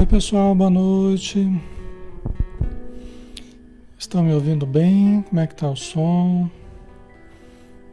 [0.00, 1.46] Oi pessoal, boa noite.
[3.98, 5.20] Estão me ouvindo bem?
[5.28, 6.50] Como é que tá o som?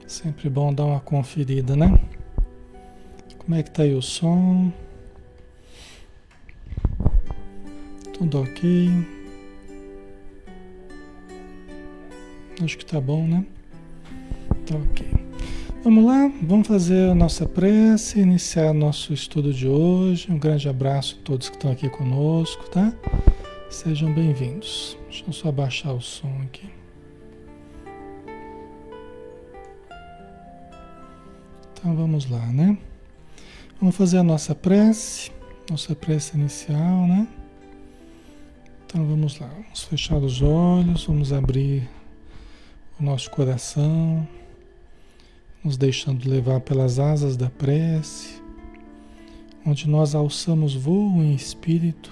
[0.07, 2.00] Sempre bom dar uma conferida, né?
[3.40, 4.72] Como é que tá aí o som?
[8.13, 8.89] Tudo ok?
[12.63, 13.45] Acho que tá bom, né?
[14.66, 15.17] Tá ok.
[15.88, 20.30] Vamos lá, vamos fazer a nossa prece, iniciar nosso estudo de hoje.
[20.30, 22.94] Um grande abraço a todos que estão aqui conosco, tá?
[23.70, 24.98] Sejam bem-vindos.
[25.08, 26.70] Deixa eu só baixar o som aqui.
[31.72, 32.78] Então vamos lá, né?
[33.80, 35.31] Vamos fazer a nossa prece,
[35.69, 37.25] nossa prece inicial, né?
[38.86, 41.88] Então vamos lá, vamos fechar os olhos, vamos abrir
[43.00, 44.28] o nosso coração
[45.63, 48.41] nos deixando levar pelas asas da prece,
[49.66, 52.12] onde nós alçamos voo em espírito,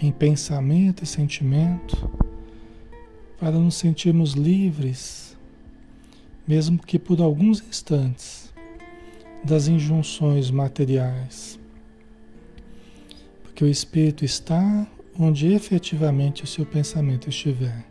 [0.00, 2.10] em pensamento e sentimento,
[3.38, 5.36] para nos sentirmos livres,
[6.46, 8.52] mesmo que por alguns instantes,
[9.44, 11.58] das injunções materiais.
[13.42, 14.86] Porque o espírito está
[15.18, 17.84] onde efetivamente o seu pensamento estiver.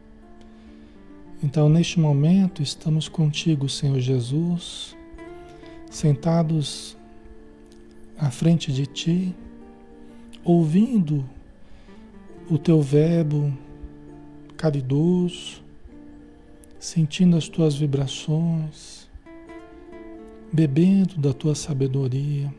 [1.43, 4.97] Então, neste momento, estamos contigo, Senhor Jesus,
[5.87, 6.97] sentados
[8.17, 9.35] à frente de Ti,
[10.43, 11.23] ouvindo
[12.49, 13.55] o Teu Verbo
[14.57, 15.61] caridoso,
[16.79, 19.07] sentindo as Tuas vibrações,
[20.51, 22.51] bebendo da Tua sabedoria.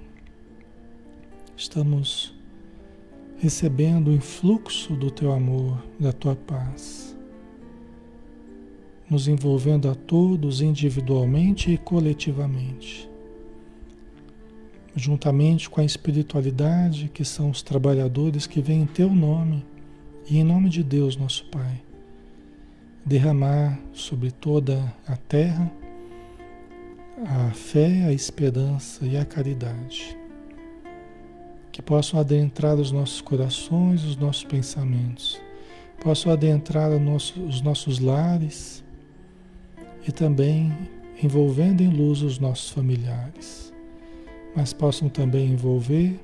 [1.57, 2.33] Estamos
[3.39, 7.08] recebendo o influxo do Teu amor, da Tua paz
[9.09, 13.09] nos envolvendo a todos individualmente e coletivamente.
[14.95, 19.65] Juntamente com a espiritualidade, que são os trabalhadores que vêm em teu nome
[20.29, 21.81] e em nome de Deus, nosso Pai,
[23.05, 25.71] derramar sobre toda a terra
[27.27, 30.17] a fé, a esperança e a caridade.
[31.73, 35.41] Que possam adentrar os nossos corações, os nossos pensamentos,
[36.01, 38.85] possam adentrar os nossos lares
[40.07, 40.73] e também
[41.23, 43.73] envolvendo em luz os nossos familiares,
[44.55, 46.19] mas possam também envolver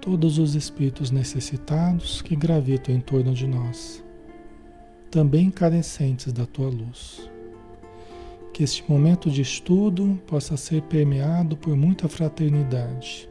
[0.00, 4.02] todos os espíritos necessitados que gravitam em torno de nós,
[5.10, 7.30] também carecentes da tua luz.
[8.52, 13.28] Que este momento de estudo possa ser permeado por muita fraternidade,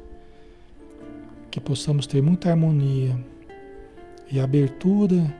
[1.50, 3.18] que possamos ter muita harmonia
[4.31, 5.34] e abertura,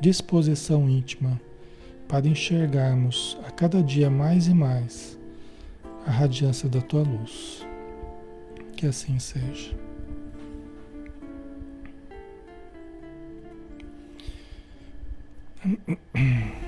[0.00, 1.40] disposição íntima
[2.08, 5.18] para enxergarmos a cada dia mais e mais
[6.06, 7.66] a radiância da tua luz.
[8.76, 9.74] Que assim seja.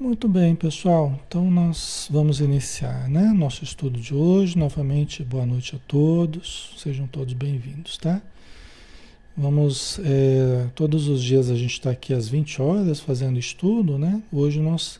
[0.00, 1.20] Muito bem, pessoal.
[1.26, 4.56] Então nós vamos iniciar, né, nosso estudo de hoje.
[4.56, 6.74] Novamente, boa noite a todos.
[6.78, 8.22] Sejam todos bem-vindos, tá?
[9.40, 14.20] Vamos, é, todos os dias a gente está aqui às 20 horas fazendo estudo, né?
[14.32, 14.98] Hoje nós,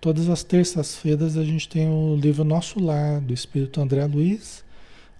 [0.00, 4.62] todas as terças-feiras a gente tem o livro Nosso Lar, do Espírito André Luiz,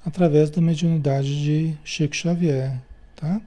[0.06, 2.80] através da mediunidade de Chico Xavier,
[3.16, 3.40] tá?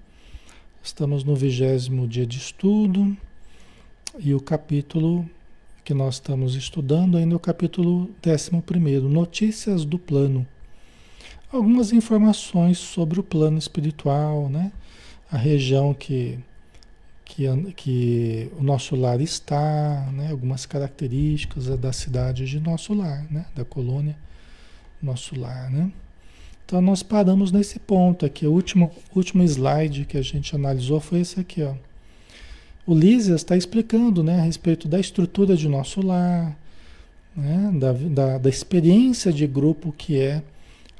[0.83, 3.15] Estamos no vigésimo dia de estudo
[4.19, 5.25] e o capítulo
[5.81, 10.45] que nós estamos estudando ainda é o capítulo décimo primeiro, Notícias do Plano
[11.51, 14.71] algumas informações sobre o plano espiritual, né?
[15.31, 16.39] A região que,
[17.25, 17.45] que,
[17.75, 20.29] que o nosso lar está, né?
[20.31, 23.45] algumas características da cidade de nosso lar, né?
[23.55, 24.15] Da colônia
[25.01, 25.91] nosso lar, né?
[26.65, 28.45] Então nós paramos nesse ponto aqui.
[28.47, 31.73] O último, último slide que a gente analisou foi esse aqui, ó.
[32.85, 36.57] O Lísias está explicando né, a respeito da estrutura de nosso lar,
[37.35, 40.41] né, da, da, da experiência de grupo que é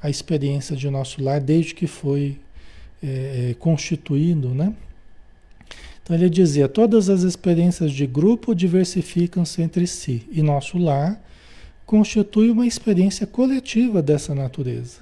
[0.02, 2.38] a experiência de nosso lar desde que foi
[3.02, 4.74] é, é, constituído, né?
[6.02, 11.22] Então ele dizia: todas as experiências de grupo diversificam-se entre si e nosso lar
[11.86, 15.00] constitui uma experiência coletiva dessa natureza.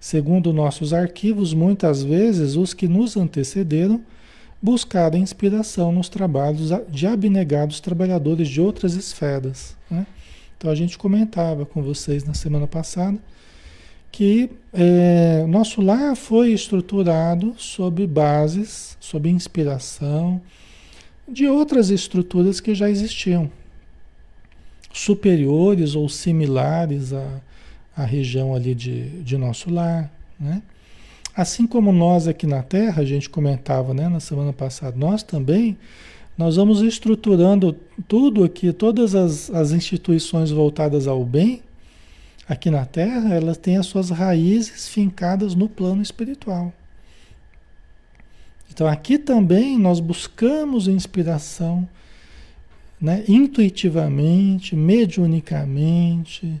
[0.00, 4.00] Segundo nossos arquivos, muitas vezes os que nos antecederam
[4.60, 9.76] buscaram inspiração nos trabalhos de abnegados trabalhadores de outras esferas.
[9.90, 10.06] Né?
[10.56, 13.18] Então a gente comentava com vocês na semana passada
[14.12, 20.40] que é, nosso lar foi estruturado sob bases, sob inspiração
[21.26, 23.50] de outras estruturas que já existiam,
[24.92, 27.40] superiores ou similares à,
[27.96, 30.62] à região ali de, de nosso lar, né?
[31.34, 35.78] assim como nós aqui na Terra, a gente comentava né, na semana passada, nós também,
[36.36, 37.74] nós vamos estruturando
[38.06, 41.62] tudo aqui, todas as, as instituições voltadas ao bem,
[42.48, 46.72] aqui na Terra, elas têm as suas raízes fincadas no plano espiritual.
[48.72, 51.88] Então aqui também nós buscamos inspiração,
[53.00, 56.60] né, intuitivamente, mediunicamente,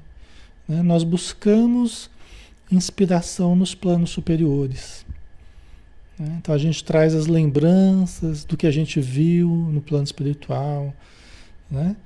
[0.68, 2.10] né, nós buscamos
[2.70, 5.06] inspiração nos planos superiores.
[6.18, 6.36] Né?
[6.38, 10.94] Então a gente traz as lembranças do que a gente viu no plano espiritual.
[11.70, 11.96] Né?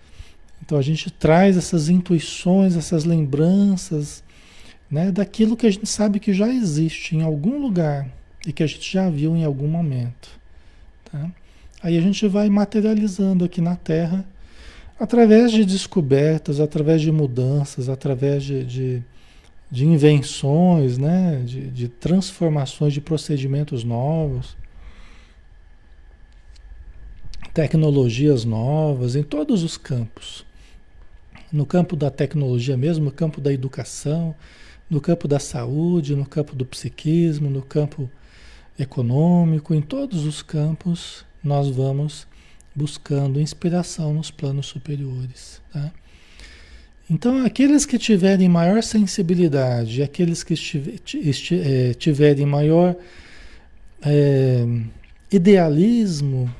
[0.63, 4.23] Então a gente traz essas intuições, essas lembranças
[4.91, 8.09] né, daquilo que a gente sabe que já existe em algum lugar
[8.47, 10.29] e que a gente já viu em algum momento.
[11.11, 11.31] Tá?
[11.83, 14.25] Aí a gente vai materializando aqui na Terra
[14.99, 19.03] através de descobertas, através de mudanças, através de, de,
[19.71, 21.43] de invenções, né?
[21.45, 24.57] de, de transformações de procedimentos novos,
[27.53, 30.46] tecnologias novas em todos os campos.
[31.53, 34.35] No campo da tecnologia mesmo, no campo da educação,
[34.91, 38.11] no campo da saúde, no campo do psiquismo, no campo
[38.79, 42.27] econômico, em todos os campos nós vamos
[42.75, 45.63] buscando inspiração nos planos superiores.
[45.73, 45.93] Tá?
[47.09, 52.97] Então, aqueles que tiverem maior sensibilidade, aqueles que eh, tiverem maior
[54.03, 54.67] é,
[55.31, 56.53] idealismo,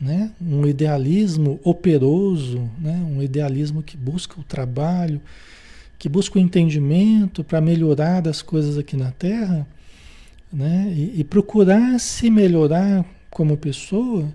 [0.00, 0.30] né?
[0.40, 2.96] um idealismo operoso, né?
[3.10, 5.20] um idealismo que busca o trabalho,
[5.98, 9.66] que busca o entendimento para melhorar as coisas aqui na Terra,
[10.52, 10.92] né?
[10.94, 14.32] E, e, procurar se melhorar como pessoa,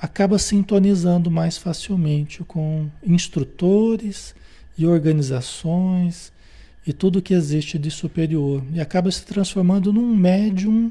[0.00, 4.34] acaba sintonizando mais facilmente com instrutores
[4.76, 6.32] e organizações
[6.86, 8.62] e tudo que existe de superior.
[8.72, 10.90] E acaba se transformando num médium,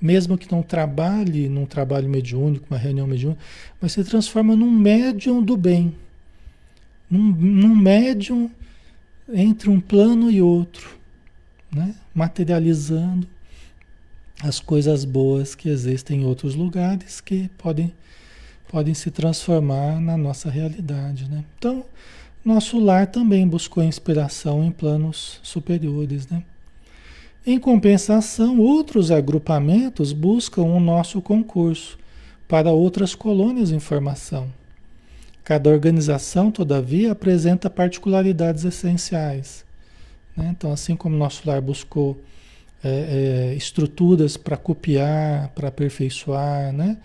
[0.00, 3.40] mesmo que não trabalhe num trabalho mediúnico, uma reunião mediúnica,
[3.80, 5.94] mas se transforma num médium do bem.
[7.10, 8.50] Num, num médium
[9.32, 10.96] entre um plano e outro,
[11.72, 11.94] né?
[12.14, 13.26] materializando
[14.42, 17.92] as coisas boas que existem em outros lugares que podem,
[18.68, 21.28] podem se transformar na nossa realidade.
[21.28, 21.44] Né?
[21.58, 21.84] Então,
[22.44, 26.28] nosso lar também buscou inspiração em planos superiores.
[26.28, 26.42] Né?
[27.46, 31.96] Em compensação, outros agrupamentos buscam o nosso concurso
[32.48, 34.48] para outras colônias em formação.
[35.44, 39.64] Cada organização, todavia, apresenta particularidades essenciais.
[40.36, 40.52] Né?
[40.56, 42.20] Então, assim como nosso lar buscou
[42.82, 46.96] é, é, estruturas para copiar, para aperfeiçoar, né?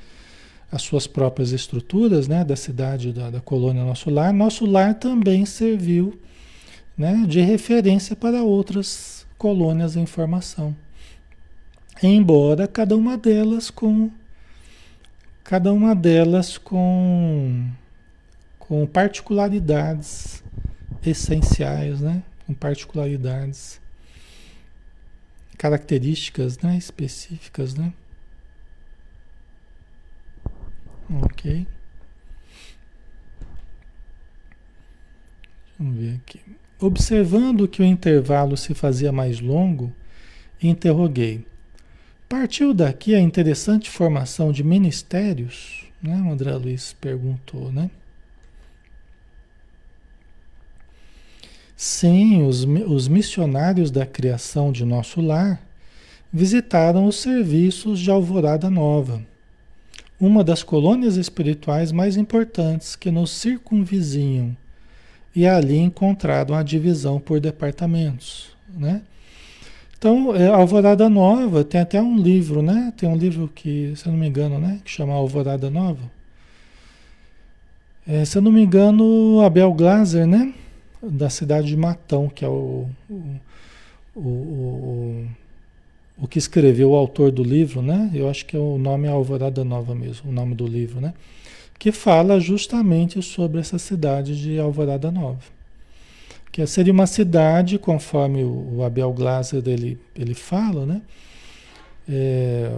[0.72, 2.44] As suas próprias estruturas, né?
[2.44, 4.34] Da cidade, da, da colônia Nosso Lar.
[4.34, 6.20] Nosso lar também serviu,
[7.02, 7.26] né?
[7.28, 10.76] De referência para outras colônias em formação.
[12.02, 14.12] Embora cada uma delas com
[15.44, 17.68] cada uma delas com
[18.60, 20.44] com particularidades
[21.04, 22.22] essenciais, né?
[22.46, 23.82] Com particularidades
[25.58, 27.92] características né, específicas, né?
[31.24, 31.66] Ok.
[35.80, 36.61] Vamos ver aqui.
[36.82, 39.94] Observando que o intervalo se fazia mais longo,
[40.62, 41.46] interroguei.
[42.28, 45.86] Partiu daqui a interessante formação de ministérios?
[46.02, 46.20] Né?
[46.26, 47.92] O André Luiz perguntou, né?
[51.78, 55.62] Sim, os, os missionários da criação de nosso lar
[56.34, 59.22] visitaram os serviços de Alvorada Nova,
[60.20, 64.58] uma das colônias espirituais mais importantes que nos circunvizinham,
[65.36, 69.02] e ali encontraram a divisão por departamentos, né?
[69.98, 72.92] Então, é, Alvorada Nova tem até um livro, né?
[72.98, 74.80] Tem um livro que, se eu não me engano, né?
[74.84, 76.12] Que chama Alvorada Nova.
[78.08, 80.54] É, se eu não me engano, Abel Glaser, né?
[81.02, 83.24] da cidade de Matão, que é o, o,
[84.16, 85.28] o, o,
[86.20, 88.12] o que escreveu o autor do livro, né?
[88.14, 91.14] Eu acho que é o nome é Alvorada Nova mesmo, o nome do livro, né?
[91.82, 95.42] Que fala justamente sobre essa cidade de Alvorada Nova.
[96.52, 101.02] Que seria uma cidade, conforme o Abel Glaser ele, ele fala, né?
[102.08, 102.72] É,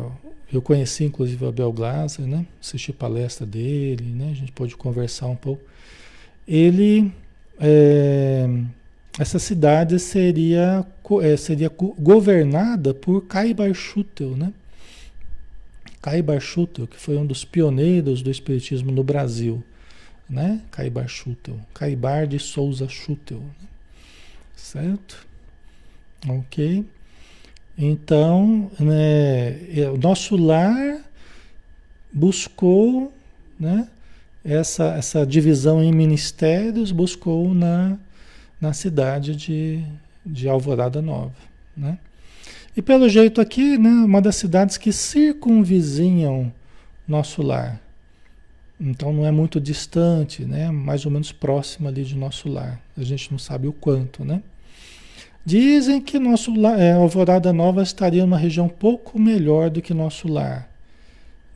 [0.54, 2.46] eu conheci inclusive o Abel Glaser, né?
[2.62, 4.30] Assisti palestra dele, né?
[4.32, 5.62] A gente pode conversar um pouco.
[6.48, 7.12] Ele
[7.60, 8.48] é,
[9.20, 10.86] essa cidade seria,
[11.22, 11.70] é, seria
[12.00, 14.54] governada por Caibar Schutel, né?
[16.04, 19.64] Caibar Schutel, que foi um dos pioneiros do espiritismo no Brasil,
[20.30, 20.60] né?
[20.70, 23.42] Caibar Schutel, Caibar de Souza Schutel,
[24.54, 25.26] certo?
[26.28, 26.86] Ok.
[27.78, 31.00] Então, né, é, o nosso lar
[32.12, 33.14] buscou
[33.58, 33.88] né,
[34.44, 37.98] essa, essa divisão em ministérios, buscou na,
[38.60, 39.82] na cidade de,
[40.26, 41.34] de Alvorada Nova.
[41.78, 41.98] Né?
[42.76, 46.52] E pelo jeito aqui, né, uma das cidades que circunvizinham
[47.08, 47.80] nosso lar.
[48.80, 50.72] Então não é muito distante, né?
[50.72, 52.82] mais ou menos próximo ali de nosso lar.
[52.98, 54.42] A gente não sabe o quanto, né?
[55.46, 60.28] Dizem que nosso lar, é, Alvorada Nova estaria numa região pouco melhor do que nosso
[60.28, 60.70] lar.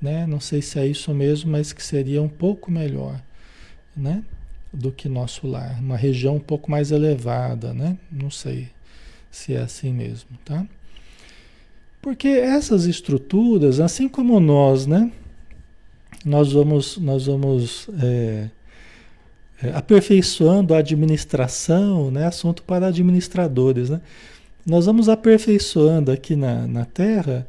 [0.02, 0.28] Né?
[0.28, 3.20] Não sei se é isso mesmo, mas que seria um pouco melhor
[3.96, 4.24] né?
[4.72, 5.80] do que nosso lar.
[5.80, 7.98] Uma região um pouco mais elevada, né?
[8.12, 8.70] Não sei
[9.32, 10.66] se é assim mesmo, tá?
[12.08, 15.12] Porque essas estruturas, assim como nós, né?
[16.24, 18.50] Nós vamos, nós vamos é,
[19.62, 22.26] é, aperfeiçoando a administração, né?
[22.26, 24.00] Assunto para administradores, né?
[24.66, 27.46] Nós vamos aperfeiçoando aqui na, na Terra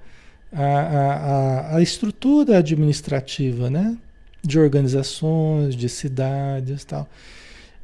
[0.53, 3.97] a, a, a estrutura administrativa, né?
[4.43, 7.09] De organizações, de cidades tal.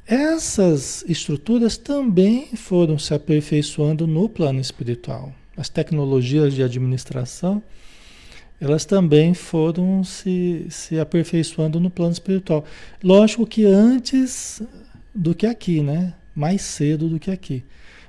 [0.04, 5.32] Essas estruturas também foram se aperfeiçoando no plano espiritual.
[5.56, 7.62] As tecnologias de administração,
[8.60, 12.64] elas também foram se, se aperfeiçoando no plano espiritual.
[13.02, 14.62] Lógico que antes
[15.14, 16.14] do que aqui, né?
[16.34, 17.62] Mais cedo do que aqui.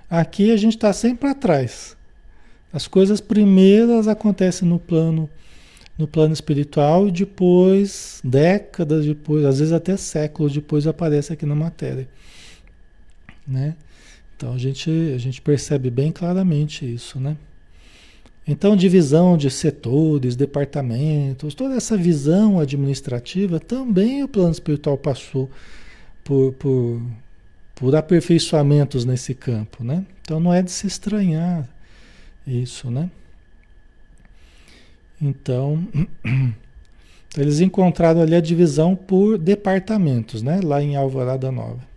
[0.10, 1.96] Aqui a gente está sempre atrás.
[2.72, 5.30] As coisas primeiras acontecem no plano
[5.98, 11.56] no plano espiritual e depois, décadas depois, às vezes até séculos depois aparece aqui na
[11.56, 12.08] matéria,
[13.48, 13.76] né?
[14.36, 17.38] Então a gente a gente percebe bem claramente isso, né?
[18.48, 25.50] Então divisão de setores, departamentos, toda essa visão administrativa também o plano espiritual passou
[26.24, 27.02] por, por,
[27.76, 30.06] por aperfeiçoamentos nesse campo, né?
[30.22, 31.68] Então não é de se estranhar
[32.46, 33.10] isso, né?
[35.22, 35.88] Então,
[37.38, 40.60] eles encontraram ali a divisão por departamentos, né?
[40.64, 41.95] Lá em Alvorada Nova.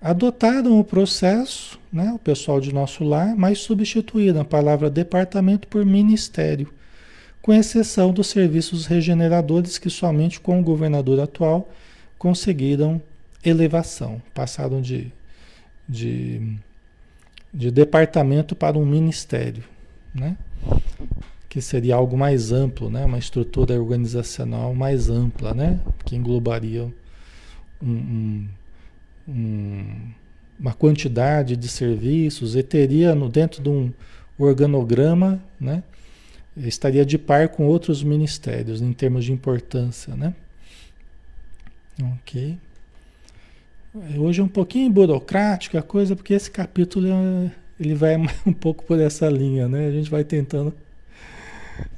[0.00, 2.12] Adotaram o processo, né?
[2.12, 6.72] O pessoal de nosso lar, mas substituíram a palavra departamento por ministério,
[7.42, 11.68] com exceção dos serviços regeneradores que somente com o governador atual
[12.18, 13.00] conseguiram
[13.44, 15.12] elevação, passaram de,
[15.88, 16.56] de,
[17.52, 19.64] de departamento para um ministério,
[20.14, 20.36] né?
[21.48, 23.04] que seria algo mais amplo, né?
[23.04, 25.80] uma estrutura organizacional mais ampla, né?
[26.04, 26.84] que englobaria
[27.82, 28.48] um, um,
[29.28, 30.10] um,
[30.58, 33.92] uma quantidade de serviços e teria no, dentro de um
[34.38, 35.82] organograma, né?
[36.56, 40.14] estaria de par com outros ministérios em termos de importância.
[40.14, 40.34] Né?
[42.02, 42.58] Ok.
[44.18, 47.08] Hoje é um pouquinho burocrático a coisa, porque esse capítulo
[47.78, 49.88] ele vai um pouco por essa linha, né?
[49.88, 50.72] A gente vai tentando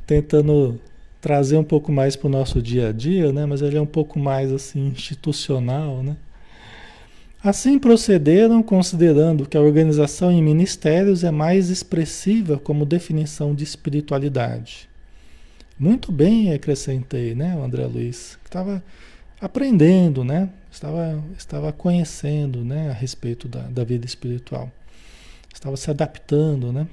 [0.07, 0.81] tentando
[1.21, 3.47] trazer um pouco mais para o nosso dia a dia, né?
[3.47, 6.03] mas ele é um pouco mais assim institucional.
[6.03, 6.17] Né?
[7.45, 14.89] Assim procederam, considerando que a organização em ministérios é mais expressiva como definição de espiritualidade.
[15.77, 18.81] Muito bem, acrescentei, né, André Luiz, que estava
[19.41, 20.51] aprendendo, né?
[20.71, 24.71] Estava, estava conhecendo, né, a respeito da, da vida espiritual.
[25.53, 26.87] Estava se adaptando, né?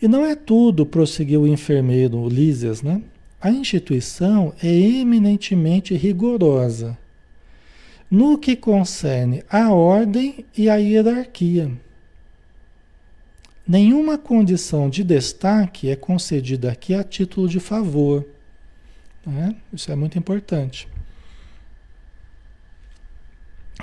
[0.00, 3.02] E não é tudo, prosseguiu o enfermeiro Lísias, né?
[3.38, 6.96] A instituição é eminentemente rigorosa
[8.10, 11.70] no que concerne a ordem e a hierarquia.
[13.66, 18.26] Nenhuma condição de destaque é concedida aqui a título de favor.
[19.26, 19.56] Né?
[19.72, 20.86] Isso é muito importante.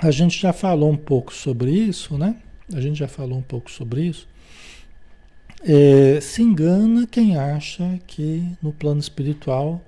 [0.00, 2.36] A gente já falou um pouco sobre isso, né?
[2.72, 4.28] A gente já falou um pouco sobre isso.
[5.64, 9.80] É, se engana quem acha que no plano espiritual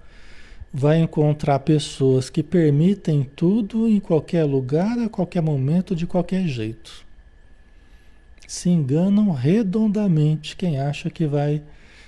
[0.75, 7.07] vai encontrar pessoas que permitem tudo em qualquer lugar, a qualquer momento, de qualquer jeito.
[8.49, 11.63] Se enganam redondamente quem acha que vai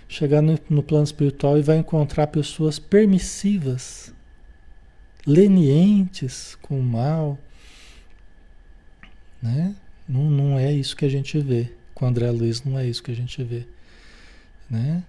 [0.08, 4.12] chegar no, no plano espiritual e vai encontrar pessoas permissivas,
[5.24, 7.38] lenientes com o mal.
[9.40, 9.76] Né?
[10.08, 13.10] Não, não é isso que a gente vê com André Luiz não é isso que
[13.10, 13.66] a gente vê.
[14.68, 15.02] Né?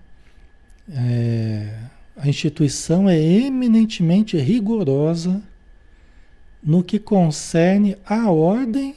[0.90, 1.78] É,
[2.18, 5.42] a instituição é eminentemente rigorosa
[6.64, 8.96] no que concerne a ordem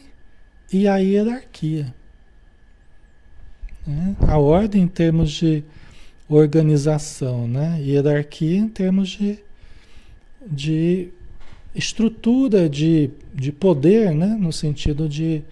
[0.72, 1.94] e a hierarquia.
[3.86, 4.16] Né?
[4.26, 5.62] A ordem em termos de
[6.28, 7.80] organização, né?
[7.80, 9.38] hierarquia em termos de,
[10.46, 11.08] de
[11.74, 14.36] estrutura de, de poder, né?
[14.38, 15.44] no sentido de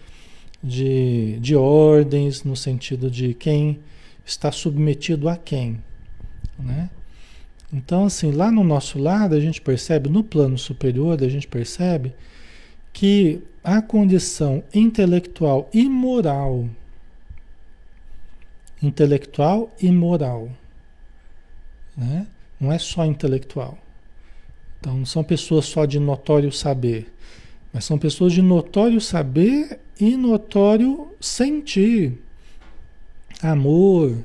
[0.62, 3.78] de, de ordens, no sentido de quem
[4.24, 5.80] está submetido a quem.
[6.58, 6.90] Né?
[7.72, 12.14] Então, assim, lá no nosso lado, a gente percebe, no plano superior, a gente percebe
[12.92, 16.68] que a condição intelectual e moral,
[18.82, 20.48] intelectual e moral,
[21.96, 22.26] né?
[22.58, 23.76] não é só intelectual.
[24.80, 27.12] Então, não são pessoas só de notório saber,
[27.72, 32.18] mas são pessoas de notório saber e notório sentir.
[33.42, 34.24] Amor,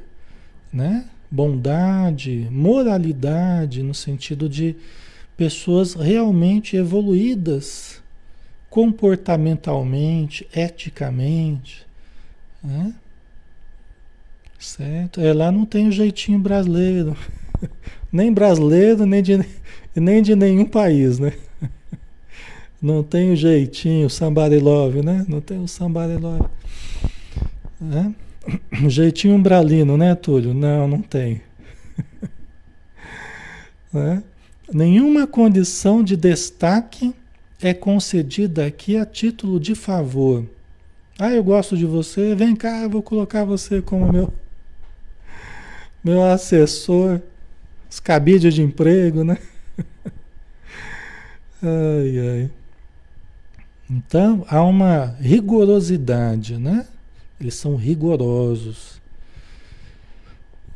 [0.71, 1.09] né?
[1.33, 4.75] Bondade, moralidade, no sentido de
[5.35, 8.03] pessoas realmente evoluídas
[8.69, 11.87] comportamentalmente, eticamente.
[12.63, 12.93] Né?
[14.59, 15.19] Certo?
[15.21, 17.17] É, lá não tem o jeitinho brasileiro.
[18.13, 19.43] nem brasileiro, nem de,
[19.95, 21.33] nem de nenhum país, né?
[22.81, 25.25] Não tem o jeitinho, somebody love, né?
[25.25, 26.49] Não tem o somebody love.
[27.79, 28.13] Né?
[28.87, 30.53] Jeitinho umbralino, né, Túlio?
[30.53, 31.41] Não, não tem.
[33.91, 34.23] né?
[34.71, 37.13] Nenhuma condição de destaque
[37.61, 40.45] é concedida aqui a título de favor.
[41.17, 44.33] Ah, eu gosto de você, vem cá, vou colocar você como meu
[46.03, 47.21] meu assessor,
[47.89, 49.37] os cabides de emprego, né?
[51.63, 52.51] ai, ai.
[53.89, 56.85] Então, há uma rigorosidade, né?
[57.39, 59.01] Eles são rigorosos.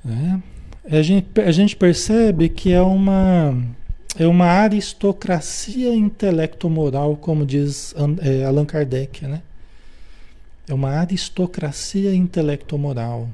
[0.04, 0.42] Né?
[0.90, 3.58] A, gente, a gente percebe que é uma,
[4.18, 9.42] é uma aristocracia intelecto-moral, como diz é, Allan Kardec, né?
[10.68, 13.30] É uma aristocracia intelecto-moral.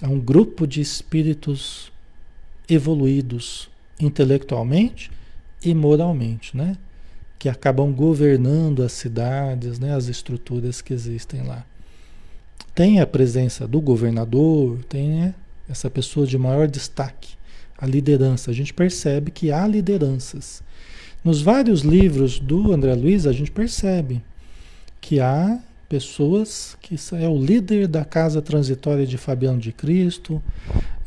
[0.00, 1.90] É um grupo de espíritos
[2.68, 5.10] evoluídos intelectualmente
[5.64, 6.76] e moralmente, né?
[7.38, 11.64] que acabam governando as cidades, né, as estruturas que existem lá.
[12.78, 15.34] Tem a presença do governador, tem né,
[15.68, 17.30] essa pessoa de maior destaque,
[17.76, 18.52] a liderança.
[18.52, 20.62] A gente percebe que há lideranças.
[21.24, 24.22] Nos vários livros do André Luiz, a gente percebe
[25.00, 30.40] que há pessoas que é o líder da casa transitória de Fabiano de Cristo,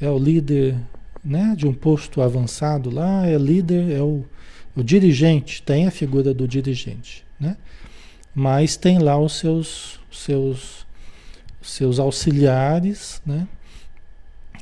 [0.02, 0.76] é o líder
[1.24, 4.26] né, de um posto avançado lá, é líder, é o
[4.76, 7.56] o dirigente tem a figura do dirigente, né?
[8.36, 10.81] Mas tem lá os seus seus
[11.62, 13.48] seus auxiliares, né?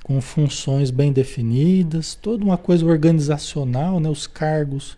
[0.04, 4.10] Com funções bem definidas, toda uma coisa organizacional, né?
[4.10, 4.98] Os cargos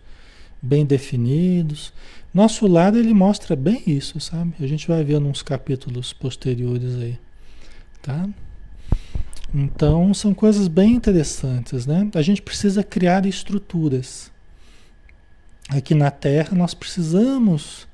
[0.60, 1.92] bem definidos.
[2.32, 4.54] Nosso lado ele mostra bem isso, sabe?
[4.60, 7.18] A gente vai ver nos capítulos posteriores aí,
[8.00, 8.28] tá?
[9.54, 12.08] Então são coisas bem interessantes, né?
[12.14, 14.30] A gente precisa criar estruturas
[15.68, 17.86] aqui na Terra, nós precisamos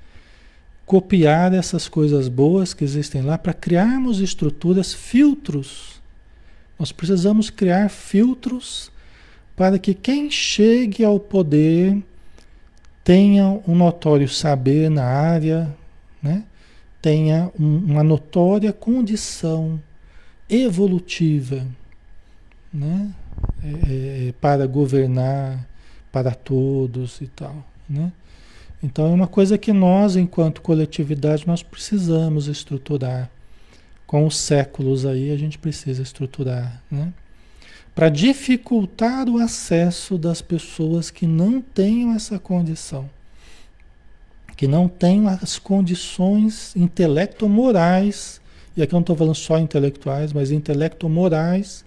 [0.89, 6.01] copiar essas coisas boas que existem lá para criarmos estruturas, filtros.
[6.77, 8.91] Nós precisamos criar filtros
[9.55, 12.03] para que quem chegue ao poder
[13.05, 15.73] tenha um notório saber na área,
[16.21, 16.43] né?
[17.01, 19.81] tenha um, uma notória condição
[20.49, 21.65] evolutiva
[22.73, 23.11] né?
[23.63, 25.67] É, é, para governar
[26.13, 28.13] para todos e tal, né?
[28.83, 33.31] Então é uma coisa que nós, enquanto coletividade, nós precisamos estruturar.
[34.07, 37.13] Com os séculos aí a gente precisa estruturar, né?
[37.95, 43.11] Para dificultar o acesso das pessoas que não tenham essa condição,
[44.57, 48.41] que não tenham as condições intelecto-morais,
[48.77, 51.85] e aqui eu não estou falando só intelectuais, mas intelecto-morais,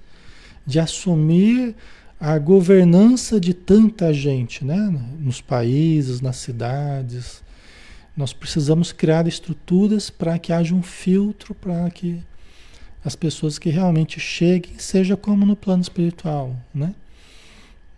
[0.67, 1.73] de assumir
[2.21, 4.77] a governança de tanta gente, né?
[5.19, 7.41] nos países, nas cidades.
[8.15, 12.21] Nós precisamos criar estruturas para que haja um filtro para que
[13.03, 16.93] as pessoas que realmente cheguem seja como no plano espiritual, né?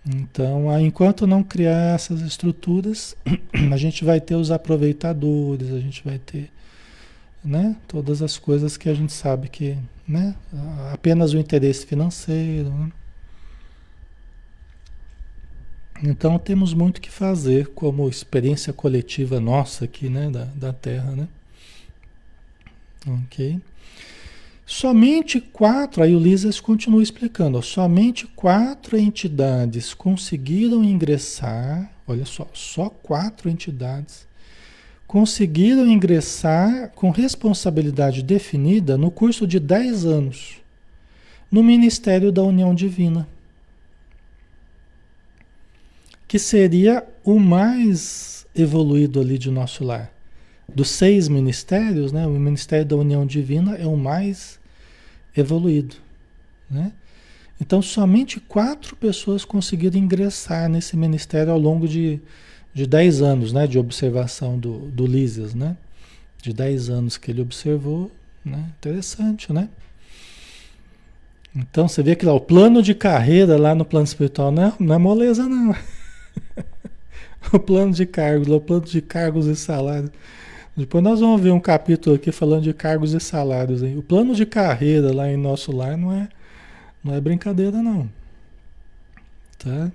[0.05, 3.17] Então, enquanto não criar essas estruturas,
[3.71, 6.49] a gente vai ter os aproveitadores, a gente vai ter,
[7.43, 10.35] né, todas as coisas que a gente sabe que, né,
[10.93, 12.91] apenas o interesse financeiro, né?
[16.05, 21.27] Então temos muito que fazer como experiência coletiva nossa aqui, né, da, da Terra, né?
[23.07, 23.57] Ok.
[24.65, 32.49] Somente quatro, aí o Lisas continua explicando, ó, somente quatro entidades conseguiram ingressar, olha só,
[32.53, 34.27] só quatro entidades
[35.07, 40.57] conseguiram ingressar com responsabilidade definida no curso de 10 anos
[41.51, 43.27] no Ministério da União Divina
[46.33, 50.11] que seria o mais evoluído ali de nosso lar.
[50.67, 54.59] dos seis ministérios, né, o Ministério da União Divina é o mais
[55.37, 55.95] evoluído.
[56.67, 56.91] Né?
[57.61, 62.19] Então, somente quatro pessoas conseguiram ingressar nesse ministério ao longo de,
[62.73, 65.07] de dez anos né, de observação do, do.
[65.53, 65.77] Né?
[66.41, 68.09] De dez anos que ele observou.
[68.43, 68.71] Né?
[68.79, 69.69] Interessante, né?
[71.55, 74.73] Então, você vê que lá, o plano de carreira lá no plano espiritual não é,
[74.79, 75.75] não é moleza, não.
[77.51, 80.11] o plano de cargos, o plano de cargos e salários.
[80.75, 83.83] Depois nós vamos ver um capítulo aqui falando de cargos e salários.
[83.83, 83.97] Hein?
[83.97, 86.27] O plano de carreira lá em nosso lar não é,
[87.03, 88.09] não é brincadeira, não.
[89.59, 89.91] Tá?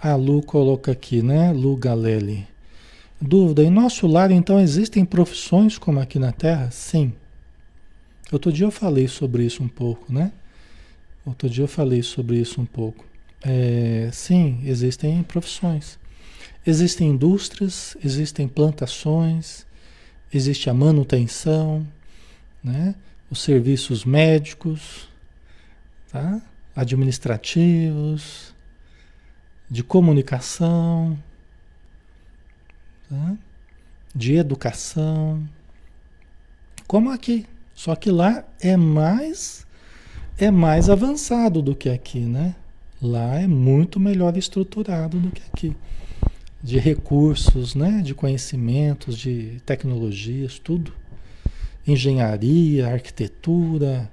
[0.00, 1.52] A Lu coloca aqui, né?
[1.52, 2.46] Lu Galeli.
[3.20, 6.70] Dúvida: em nosso lar, então, existem profissões como aqui na Terra?
[6.70, 7.12] Sim.
[8.30, 10.32] Outro dia eu falei sobre isso um pouco, né?
[11.26, 13.07] Outro dia eu falei sobre isso um pouco.
[13.42, 15.98] É, sim, existem profissões.
[16.66, 19.66] Existem indústrias, existem plantações,
[20.32, 21.86] existe a manutenção,
[22.62, 22.94] né?
[23.30, 25.08] os serviços médicos,
[26.10, 26.42] tá?
[26.74, 28.54] administrativos,
[29.70, 31.18] de comunicação,
[33.08, 33.36] tá?
[34.14, 35.48] de educação,
[36.86, 37.46] como aqui.
[37.74, 39.66] Só que lá é mais
[40.36, 42.54] é mais avançado do que aqui, né?
[43.00, 45.76] Lá é muito melhor estruturado do que aqui.
[46.60, 48.02] De recursos, né?
[48.02, 50.92] De conhecimentos, de tecnologias, tudo.
[51.86, 54.10] Engenharia, arquitetura,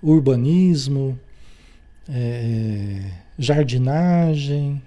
[0.00, 1.18] urbanismo,
[2.08, 4.80] é, jardinagem.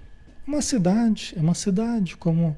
[0.46, 2.56] Uma cidade, é uma cidade como,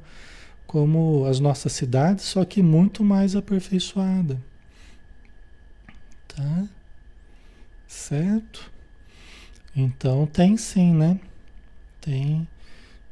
[0.66, 4.40] como as nossas cidades, só que muito mais aperfeiçoada.
[6.28, 6.64] Tá?
[7.86, 8.71] Certo?
[9.74, 11.18] Então tem sim, né?
[12.00, 12.46] Tem,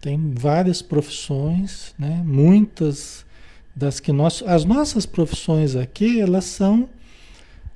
[0.01, 2.23] tem várias profissões, né?
[2.25, 3.25] Muitas
[3.75, 6.89] das que nós, as nossas profissões aqui, elas são,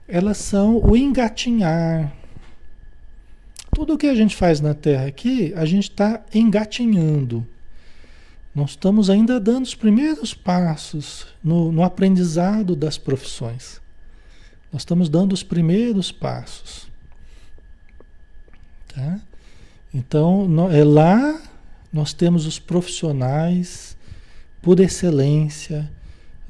[0.06, 2.12] elas são o engatinhar.
[3.74, 7.46] Tudo que a gente faz na Terra aqui, a gente está engatinhando.
[8.54, 13.80] Nós estamos ainda dando os primeiros passos no, no aprendizado das profissões.
[14.72, 16.86] Nós estamos dando os primeiros passos.
[18.94, 19.20] Tá?
[19.92, 21.40] Então, é lá
[21.92, 23.96] nós temos os profissionais
[24.60, 25.90] por excelência,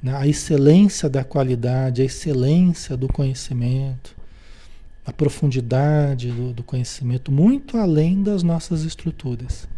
[0.03, 0.17] né?
[0.17, 4.17] a excelência da qualidade, a excelência do conhecimento,
[5.05, 9.69] a profundidade do, do conhecimento, muito além das nossas estruturas.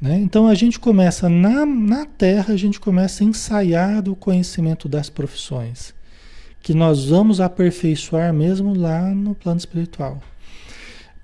[0.00, 0.18] Né?
[0.20, 5.10] Então a gente começa na, na Terra, a gente começa a ensaiar o conhecimento das
[5.10, 5.92] profissões
[6.62, 10.20] que nós vamos aperfeiçoar mesmo lá no plano espiritual.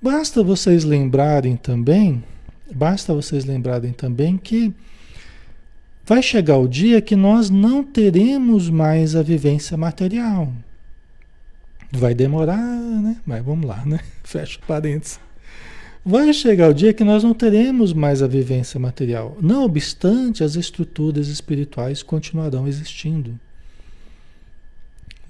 [0.05, 2.23] Basta vocês lembrarem também,
[2.71, 4.71] basta vocês lembrarem também que
[6.05, 10.53] vai chegar o dia que nós não teremos mais a vivência material.
[11.91, 13.17] Vai demorar, né?
[13.25, 13.99] Mas vamos lá, né?
[14.23, 15.19] Fecha parênteses.
[16.05, 19.39] Vai chegar o dia que nós não teremos mais a vivência material.
[19.41, 23.41] Não obstante, as estruturas espirituais continuarão existindo.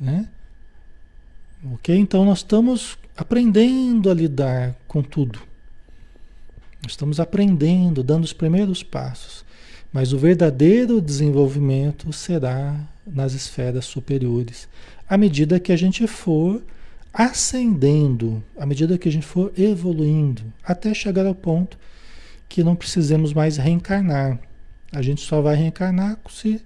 [0.00, 0.26] Né?
[1.74, 1.96] Ok?
[1.96, 5.40] Então nós estamos aprendendo a lidar com tudo.
[6.86, 9.44] Estamos aprendendo, dando os primeiros passos.
[9.92, 14.68] Mas o verdadeiro desenvolvimento será nas esferas superiores,
[15.08, 16.60] à medida que a gente for
[17.12, 21.78] ascendendo, à medida que a gente for evoluindo, até chegar ao ponto
[22.48, 24.38] que não precisemos mais reencarnar.
[24.90, 26.60] A gente só vai reencarnar se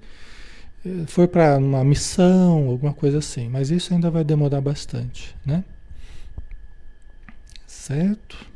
[1.07, 5.65] for para uma missão, alguma coisa assim, mas isso ainda vai demorar bastante, né?
[7.89, 8.47] Certo?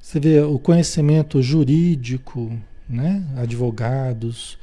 [0.00, 3.24] Você vê o conhecimento jurídico, né?
[3.36, 4.58] Advogados,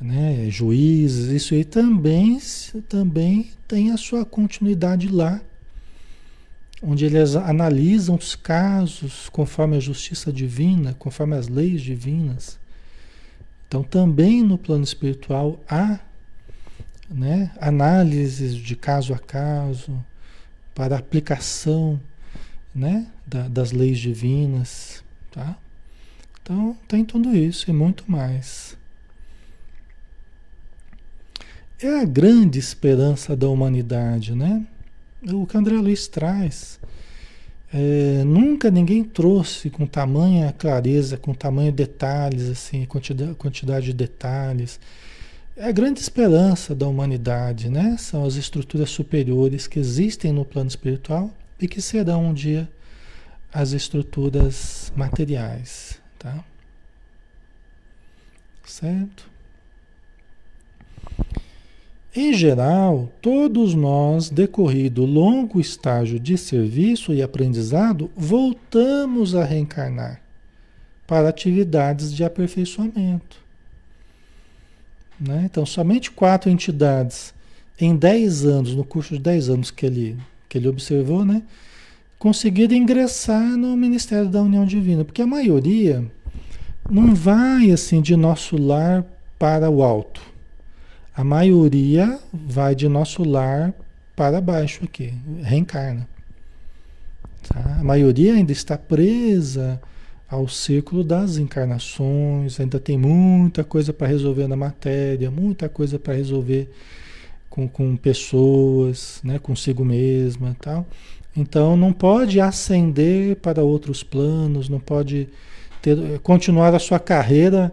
[0.00, 0.48] né?
[0.48, 2.38] Juízes, isso aí também,
[2.88, 5.40] também tem a sua continuidade lá,
[6.80, 12.60] onde eles analisam os casos conforme a justiça divina, conforme as leis divinas.
[13.66, 15.98] Então, também no plano espiritual há
[17.10, 20.00] né, análises de caso a caso
[20.74, 22.00] para aplicação
[22.74, 25.02] né, da, das leis divinas.
[25.30, 25.56] Tá?
[26.42, 28.76] Então, tem tudo isso e muito mais.
[31.80, 34.66] É a grande esperança da humanidade, né?
[35.32, 36.78] O que André Luiz traz
[37.76, 44.78] é, nunca ninguém trouxe com tamanha clareza, com tamanho detalhes, assim, quantidade, quantidade de detalhes.
[45.56, 47.96] É a grande esperança da humanidade, né?
[47.96, 52.68] São as estruturas superiores que existem no plano espiritual e que serão um dia
[53.52, 56.44] as estruturas materiais, tá?
[58.64, 59.30] Certo?
[62.16, 70.20] Em geral, todos nós, decorrido longo estágio de serviço e aprendizado, voltamos a reencarnar
[71.06, 73.43] para atividades de aperfeiçoamento.
[75.20, 75.42] Né?
[75.44, 77.34] Então, somente quatro entidades
[77.80, 80.16] em 10 anos, no curso de 10 anos que ele,
[80.48, 81.42] que ele observou, né?
[82.18, 86.04] conseguiram ingressar no Ministério da União Divina, porque a maioria
[86.88, 89.04] não vai assim de nosso lar
[89.38, 90.34] para o alto
[91.14, 93.72] a maioria vai de nosso lar
[94.16, 96.08] para baixo aqui, reencarna.
[97.48, 97.76] Tá?
[97.78, 99.80] A maioria ainda está presa
[100.34, 106.14] ao círculo das encarnações, ainda tem muita coisa para resolver na matéria, muita coisa para
[106.14, 106.68] resolver
[107.48, 110.86] com, com pessoas, né, consigo mesma tal.
[111.36, 115.28] Então não pode ascender para outros planos, não pode
[115.80, 117.72] ter, continuar a sua carreira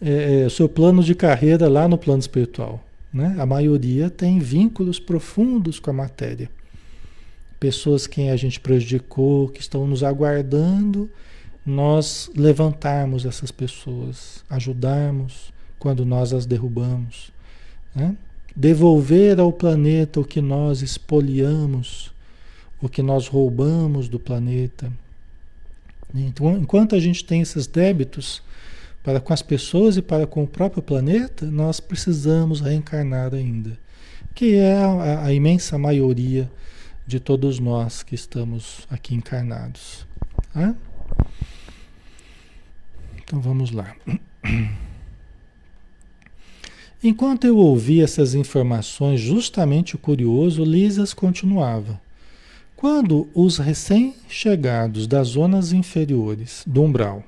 [0.00, 2.82] é, seu plano de carreira lá no plano espiritual.
[3.12, 3.36] Né?
[3.38, 6.48] A maioria tem vínculos profundos com a matéria.
[7.58, 11.10] Pessoas que a gente prejudicou, que estão nos aguardando,
[11.70, 17.32] nós levantarmos essas pessoas, ajudarmos quando nós as derrubamos.
[17.94, 18.16] Né?
[18.54, 22.12] Devolver ao planeta o que nós espoliamos,
[22.82, 24.92] o que nós roubamos do planeta.
[26.14, 28.42] Então, enquanto a gente tem esses débitos,
[29.02, 33.78] para com as pessoas e para com o próprio planeta, nós precisamos reencarnar ainda,
[34.34, 36.50] que é a, a imensa maioria
[37.06, 40.06] de todos nós que estamos aqui encarnados.
[40.52, 40.74] Tá?
[43.30, 43.94] Então vamos lá.
[47.00, 52.00] Enquanto eu ouvia essas informações, justamente curioso, Lisas continuava.
[52.74, 57.22] Quando os recém-chegados das zonas inferiores do umbral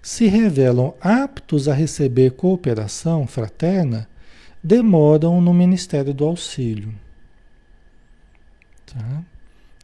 [0.00, 4.08] se revelam aptos a receber cooperação fraterna,
[4.64, 6.94] demoram no Ministério do Auxílio.
[8.86, 9.22] Tá?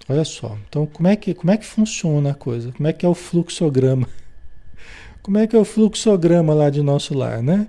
[0.09, 2.73] Olha só, então como é, que, como é que funciona a coisa?
[2.73, 4.09] Como é que é o fluxograma?
[5.29, 7.69] Como é que é o fluxograma lá de nosso lar, né?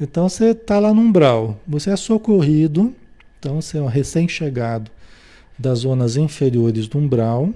[0.00, 2.94] Então você está lá no umbral, você é socorrido,
[3.38, 4.90] então você é um recém-chegado
[5.58, 7.52] das zonas inferiores do umbral,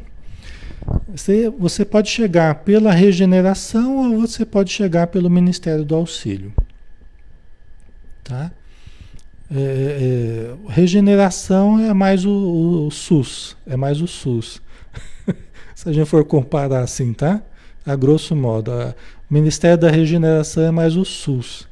[1.09, 6.53] você, você pode chegar pela regeneração ou você pode chegar pelo Ministério do Auxílio.
[8.23, 8.53] Tá?
[9.51, 14.61] É, é, regeneração é mais o, o, SUS, é mais o SUS.
[15.75, 17.40] Se a gente for comparar assim, tá?
[17.85, 18.95] A grosso modo, a,
[19.33, 21.66] o Ministério da Regeneração é mais o SUS.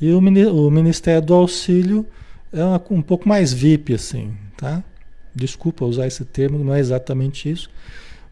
[0.00, 2.06] E o, o Ministério do Auxílio
[2.50, 4.82] é uma, um pouco mais VIP, assim, tá?
[5.34, 7.70] Desculpa usar esse termo, não é exatamente isso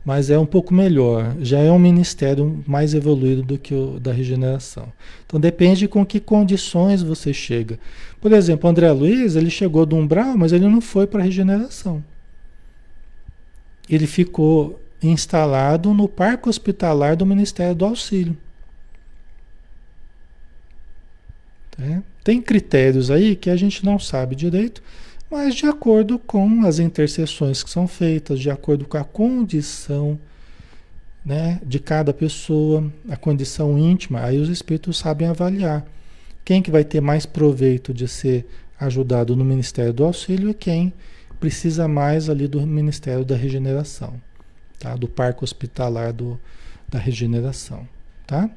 [0.05, 1.35] mas é um pouco melhor.
[1.41, 4.93] Já é um ministério mais evoluído do que o da regeneração.
[5.25, 7.79] Então depende com que condições você chega.
[8.21, 12.05] Por exemplo, André Luiz, ele chegou do umbral, mas ele não foi para a regeneração.
[13.89, 18.37] Ele ficou instalado no parque hospitalar do Ministério do Auxílio.
[21.81, 22.01] É.
[22.23, 24.83] Tem critérios aí que a gente não sabe direito,
[25.31, 30.19] mas de acordo com as intercessões que são feitas, de acordo com a condição
[31.25, 35.85] né, de cada pessoa, a condição íntima, aí os espíritos sabem avaliar.
[36.45, 38.47] Quem que vai ter mais proveito de ser
[38.79, 40.93] ajudado no Ministério do Auxílio e quem
[41.41, 44.21] precisa mais ali do Ministério da Regeneração,
[44.79, 44.95] tá?
[44.95, 46.39] do Parque Hospitalar do,
[46.89, 47.89] da Regeneração,
[48.27, 48.51] tá?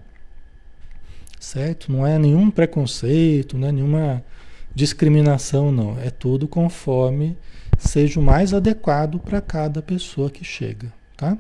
[1.40, 1.92] Certo?
[1.92, 4.24] Não é nenhum preconceito, não é nenhuma
[4.78, 7.36] discriminação não, é tudo conforme
[7.80, 11.36] seja o mais adequado para cada pessoa que chega, tá?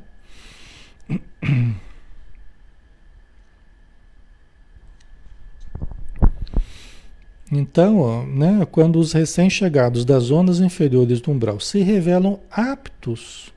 [7.51, 13.53] Então, ó, né, quando os recém-chegados das zonas inferiores do umbral se revelam aptos,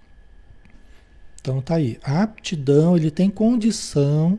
[1.41, 4.39] então tá aí, aptidão, ele tem condição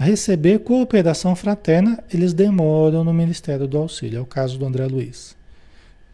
[0.00, 4.16] a receber cooperação fraterna, eles demoram no Ministério do Auxílio.
[4.16, 5.36] É o caso do André Luiz.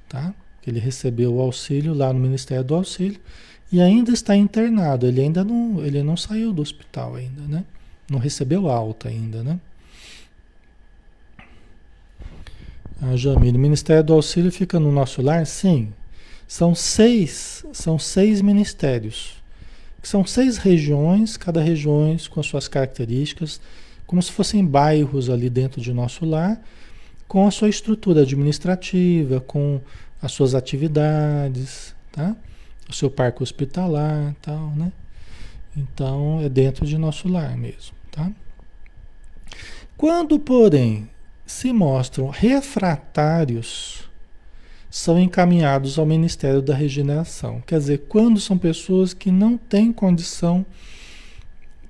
[0.09, 0.35] Tá?
[0.67, 3.21] Ele recebeu o auxílio lá no Ministério do Auxílio
[3.71, 5.07] e ainda está internado.
[5.07, 7.65] Ele ainda não, ele não saiu do hospital ainda, né?
[8.11, 9.61] Não recebeu alta ainda, né?
[13.01, 15.47] A ah, o Ministério do Auxílio fica no nosso lar?
[15.47, 15.93] Sim.
[16.49, 19.37] São seis, são seis ministérios
[20.07, 23.61] são seis regiões, cada região com as suas características,
[24.07, 26.63] como se fossem bairros ali dentro de nosso lar,
[27.27, 29.81] com a sua estrutura administrativa, com
[30.23, 32.37] as suas atividades, tá?
[32.89, 34.93] O seu parque hospitalar, tal, né?
[35.77, 38.31] Então é dentro de nosso lar mesmo, tá?
[39.97, 41.11] Quando, porém,
[41.45, 44.09] se mostram refratários,
[44.97, 47.63] são encaminhados ao Ministério da Regeneração.
[47.67, 50.65] Quer dizer, quando são pessoas que não têm condição,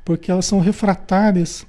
[0.05, 1.65] porque elas são refratárias,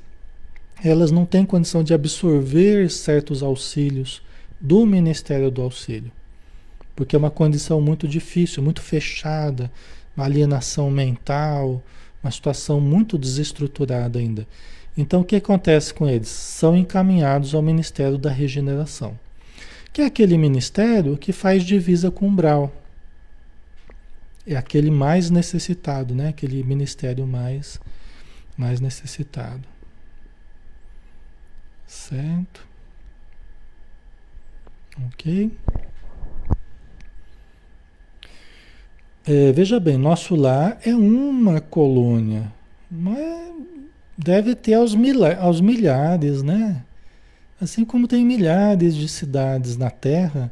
[0.84, 4.20] elas não têm condição de absorver certos auxílios
[4.60, 6.12] do Ministério do Auxílio,
[6.96, 9.72] porque é uma condição muito difícil, muito fechada,
[10.16, 11.84] uma alienação mental,
[12.24, 14.48] uma situação muito desestruturada ainda.
[14.98, 16.30] Então, o que acontece com eles?
[16.30, 19.16] São encaminhados ao Ministério da Regeneração,
[19.98, 22.72] que é aquele ministério que faz divisa com umbral.
[24.46, 26.28] É aquele mais necessitado, né?
[26.28, 27.82] Aquele ministério mais,
[28.56, 29.68] mais necessitado.
[31.88, 32.64] Certo?
[35.08, 35.52] Ok?
[39.26, 42.54] É, veja bem, nosso lar é uma colônia,
[42.92, 43.52] mas
[44.16, 44.94] deve ter aos,
[45.42, 46.84] aos milhares, né?
[47.60, 50.52] Assim como tem milhares de cidades na Terra,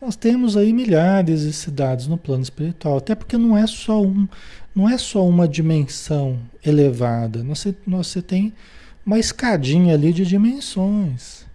[0.00, 4.26] nós temos aí milhares de cidades no plano espiritual, até porque não é só um,
[4.74, 8.52] não é só uma dimensão elevada, você, você tem
[9.04, 11.46] uma escadinha ali de dimensões,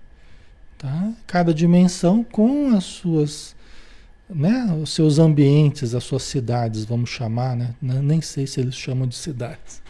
[0.77, 1.11] tá?
[1.27, 3.55] Cada dimensão com as suas,
[4.29, 7.73] né, os seus ambientes, as suas cidades, vamos chamar, né?
[7.81, 9.81] Nem sei se eles chamam de cidades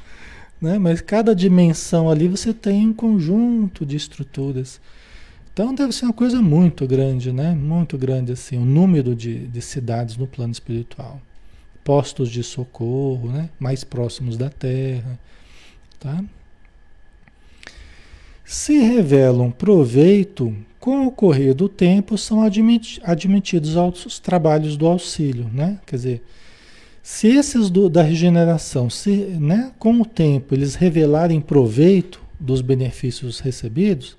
[0.61, 0.77] né?
[0.77, 4.79] Mas cada dimensão ali você tem um conjunto de estruturas.
[5.53, 7.53] Então deve ser uma coisa muito grande, né?
[7.53, 11.21] Muito grande assim, o número de, de cidades no plano espiritual.
[11.83, 13.49] Postos de socorro, né?
[13.59, 15.19] Mais próximos da Terra,
[15.99, 16.23] tá?
[18.45, 25.79] Se revelam proveito, com o correr do tempo são admitidos aos trabalhos do auxílio, né?
[25.85, 26.23] Quer dizer,
[27.03, 33.39] se esses do, da regeneração, se, né, com o tempo, eles revelarem proveito dos benefícios
[33.39, 34.17] recebidos,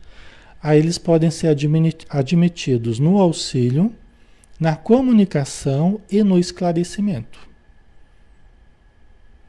[0.63, 3.93] aí eles podem ser admit, admitidos no auxílio,
[4.61, 7.39] na comunicação e no esclarecimento.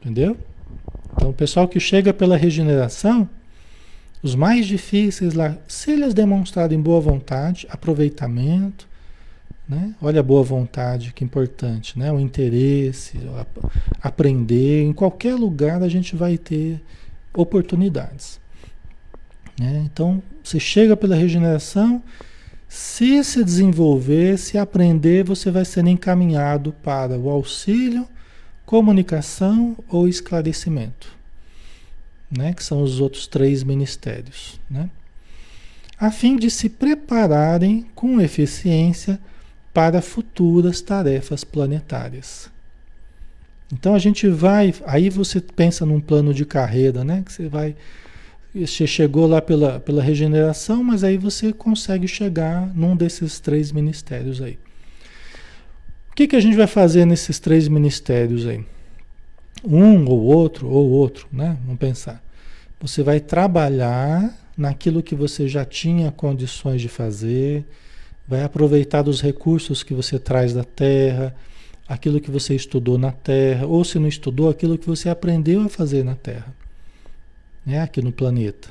[0.00, 0.36] Entendeu?
[1.14, 3.28] Então, o pessoal que chega pela regeneração,
[4.22, 8.88] os mais difíceis lá, se eles demonstrarem boa vontade, aproveitamento,
[9.68, 9.94] né?
[10.00, 12.12] Olha a boa vontade, que importante, né?
[12.12, 13.18] o interesse,
[14.00, 14.82] aprender.
[14.82, 16.82] Em qualquer lugar a gente vai ter
[17.34, 18.38] oportunidades.
[19.58, 19.82] Né?
[19.86, 22.02] Então, você chega pela regeneração,
[22.68, 28.06] se se desenvolver, se aprender, você vai ser encaminhado para o auxílio,
[28.66, 31.08] comunicação ou esclarecimento,
[32.30, 32.52] né?
[32.52, 34.60] que são os outros três ministérios.
[34.70, 34.90] Né?
[35.98, 39.18] A fim de se prepararem com eficiência
[39.72, 42.50] para futuras tarefas planetárias.
[43.72, 47.22] Então a gente vai, aí você pensa num plano de carreira, né?
[47.24, 47.74] Que você vai,
[48.54, 54.40] você chegou lá pela, pela regeneração, mas aí você consegue chegar num desses três ministérios
[54.40, 54.58] aí.
[56.10, 58.64] O que, que a gente vai fazer nesses três ministérios aí?
[59.64, 61.58] Um ou outro, ou outro, né?
[61.64, 62.22] Vamos pensar.
[62.80, 67.64] Você vai trabalhar naquilo que você já tinha condições de fazer,
[68.28, 71.34] vai aproveitar dos recursos que você traz da terra,
[71.88, 75.68] aquilo que você estudou na terra, ou se não estudou, aquilo que você aprendeu a
[75.68, 76.54] fazer na terra,
[77.64, 78.68] né, aqui no planeta.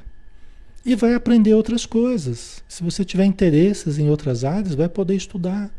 [0.85, 2.63] E vai aprender outras coisas.
[2.67, 5.71] Se você tiver interesses em outras áreas, vai poder estudar.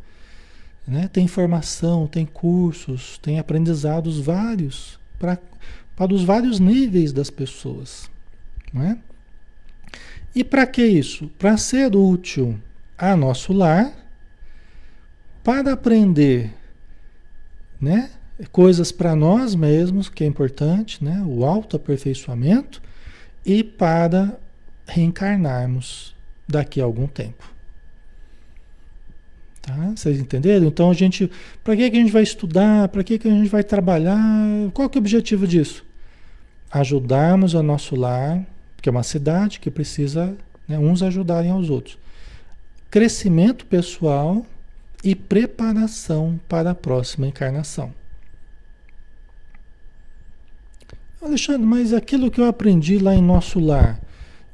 [0.87, 1.09] Né?
[1.13, 5.39] Tem formação, tem cursos, tem aprendizados vários para,
[5.95, 8.11] para os vários níveis das pessoas.
[8.73, 8.99] Não é?
[10.35, 11.31] E para que isso?
[11.39, 12.59] Para ser útil
[12.99, 13.93] a nosso lar
[15.45, 16.53] para aprender,
[17.81, 18.11] né?
[18.51, 21.23] Coisas para nós mesmos, que é importante, né?
[21.25, 22.83] O autoaperfeiçoamento
[23.45, 24.39] e para
[24.87, 26.15] reencarnarmos
[26.49, 27.53] daqui a algum tempo.
[29.63, 29.93] Tá?
[29.97, 30.67] Vocês entenderam?
[30.67, 31.31] Então a gente,
[31.63, 32.89] para que, que a gente vai estudar?
[32.89, 34.19] Para que, que a gente vai trabalhar?
[34.73, 35.85] Qual que é o objetivo disso?
[36.71, 38.45] Ajudarmos o nosso lar,
[38.83, 40.37] que é uma cidade que precisa
[40.69, 41.99] né, uns ajudarem aos outros
[42.95, 44.47] crescimento pessoal
[45.03, 47.93] e preparação para a próxima encarnação.
[51.25, 54.01] Alexandre, mas aquilo que eu aprendi lá em nosso lar,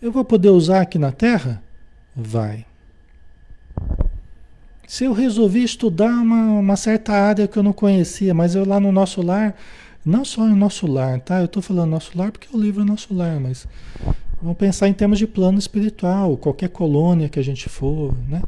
[0.01, 1.63] eu vou poder usar aqui na Terra?
[2.15, 2.65] Vai.
[4.87, 8.81] Se eu resolvi estudar uma, uma certa área que eu não conhecia, mas eu lá
[8.81, 9.57] no nosso lar,
[10.05, 11.39] não só em nosso lar, tá?
[11.41, 13.67] Eu estou falando nosso lar porque o livro é nosso lar, mas
[14.43, 18.43] Vamos pensar em termos de plano espiritual, qualquer colônia que a gente for, né?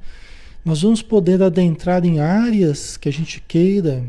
[0.64, 4.02] Nós vamos poder adentrar em áreas que a gente queira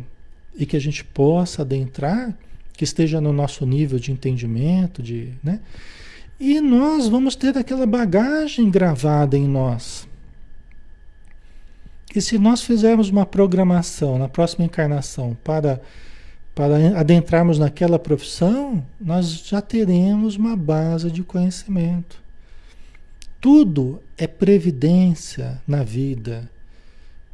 [0.56, 2.34] e que a gente possa adentrar,
[2.74, 5.60] que esteja no nosso nível de entendimento, de, né?
[6.40, 10.08] E nós vamos ter aquela bagagem gravada em nós.
[12.16, 15.82] E se nós fizermos uma programação na próxima encarnação para,
[16.54, 22.22] para adentrarmos naquela profissão, nós já teremos uma base de conhecimento.
[23.42, 26.50] Tudo é previdência na vida.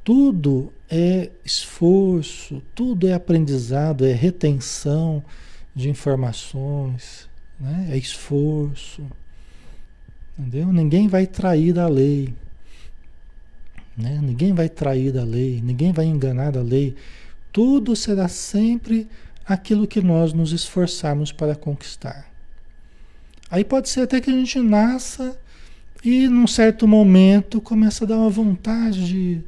[0.03, 5.23] Tudo é esforço, tudo é aprendizado, é retenção
[5.75, 7.29] de informações,
[7.59, 7.89] né?
[7.91, 9.03] é esforço.
[10.37, 10.71] Entendeu?
[10.71, 12.33] Ninguém vai trair a lei.
[13.95, 14.19] Né?
[14.21, 16.95] Ninguém vai trair da lei, ninguém vai enganar a lei.
[17.51, 19.07] Tudo será sempre
[19.45, 22.29] aquilo que nós nos esforçarmos para conquistar.
[23.51, 25.37] Aí pode ser até que a gente nasça
[26.03, 29.41] e num certo momento começa a dar uma vontade de.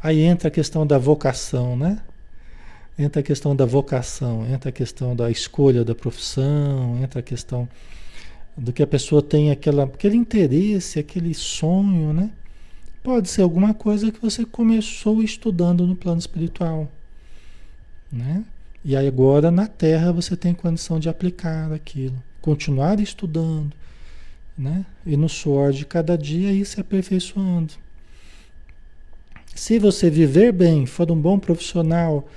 [0.00, 2.00] Aí entra a questão da vocação, né?
[2.98, 7.68] Entra a questão da vocação, entra a questão da escolha da profissão, entra a questão
[8.56, 12.30] do que a pessoa tem aquela, aquele interesse, aquele sonho, né?
[13.02, 16.88] Pode ser alguma coisa que você começou estudando no plano espiritual,
[18.10, 18.44] né?
[18.84, 23.72] E aí agora na Terra você tem condição de aplicar aquilo, continuar estudando,
[24.56, 24.84] né?
[25.06, 27.74] E no suor de cada dia ir se aperfeiçoando.
[29.58, 32.28] Se você viver bem, for um bom profissional,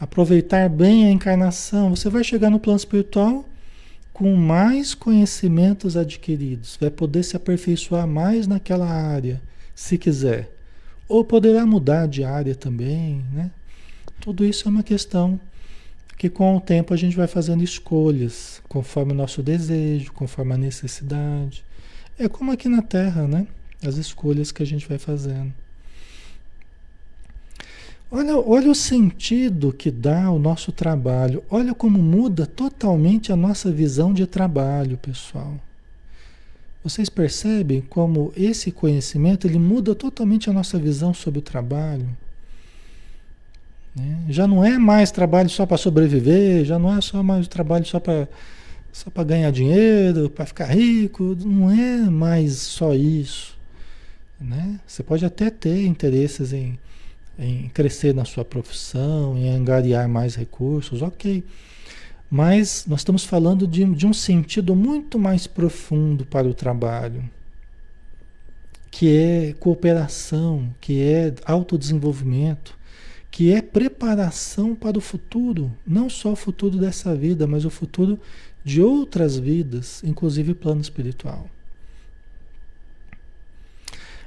[0.00, 3.46] aproveitar bem a encarnação, você vai chegar no plano espiritual
[4.10, 9.40] com mais conhecimentos adquiridos, vai poder se aperfeiçoar mais naquela área
[9.74, 10.50] se quiser.
[11.06, 13.50] Ou poderá mudar de área também, né?
[14.18, 15.38] Tudo isso é uma questão
[16.16, 20.58] que com o tempo a gente vai fazendo escolhas, conforme o nosso desejo, conforme a
[20.58, 21.66] necessidade.
[22.18, 23.46] É como aqui na Terra, né?
[23.86, 25.52] As escolhas que a gente vai fazendo.
[28.14, 31.42] Olha, olha o sentido que dá o nosso trabalho.
[31.48, 35.54] Olha como muda totalmente a nossa visão de trabalho, pessoal.
[36.84, 42.06] Vocês percebem como esse conhecimento ele muda totalmente a nossa visão sobre o trabalho?
[43.96, 44.18] Né?
[44.28, 47.98] Já não é mais trabalho só para sobreviver, já não é só mais trabalho só
[47.98, 48.28] para
[48.92, 53.56] só para ganhar dinheiro, para ficar rico, não é mais só isso.
[54.38, 54.78] Né?
[54.86, 56.78] Você pode até ter interesses em,
[57.38, 61.44] em crescer na sua profissão, em angariar mais recursos, ok.
[62.30, 67.28] Mas nós estamos falando de, de um sentido muito mais profundo para o trabalho,
[68.90, 72.76] que é cooperação, que é autodesenvolvimento,
[73.30, 78.18] que é preparação para o futuro, não só o futuro dessa vida, mas o futuro
[78.64, 81.48] de outras vidas, inclusive plano espiritual.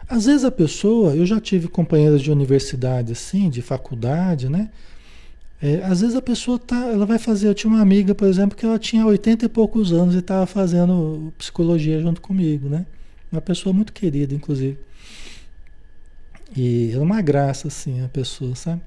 [0.08, 4.70] Às vezes a pessoa, eu já tive companheiras de universidade assim, de faculdade, né?
[5.62, 7.48] É, às vezes a pessoa tá, ela vai fazer.
[7.48, 10.46] Eu tinha uma amiga, por exemplo, que ela tinha 80 e poucos anos e estava
[10.46, 12.86] fazendo psicologia junto comigo, né?
[13.32, 14.78] Uma pessoa muito querida, inclusive.
[16.56, 18.82] E era uma graça, assim, a pessoa, sabe?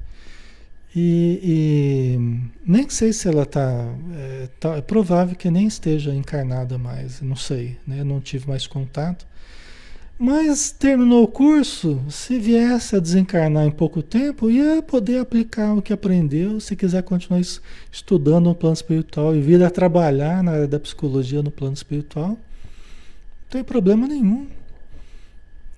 [0.95, 3.95] E, e nem sei se ela está.
[4.16, 8.03] É, tá, é provável que nem esteja encarnada mais, não sei, né?
[8.05, 9.27] Não tive mais contato.
[10.19, 15.81] Mas terminou o curso, se viesse a desencarnar em pouco tempo, ia poder aplicar o
[15.81, 17.41] que aprendeu, se quiser continuar
[17.93, 22.31] estudando no plano espiritual e vir a trabalhar na área da psicologia no plano espiritual,
[22.31, 22.37] não
[23.49, 24.49] tem problema nenhum.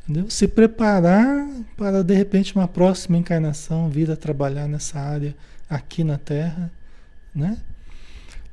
[0.08, 0.30] Entendeu?
[0.30, 5.36] Se preparar para de repente uma próxima encarnação vir a trabalhar nessa área
[5.68, 6.72] aqui na Terra,
[7.34, 7.58] né?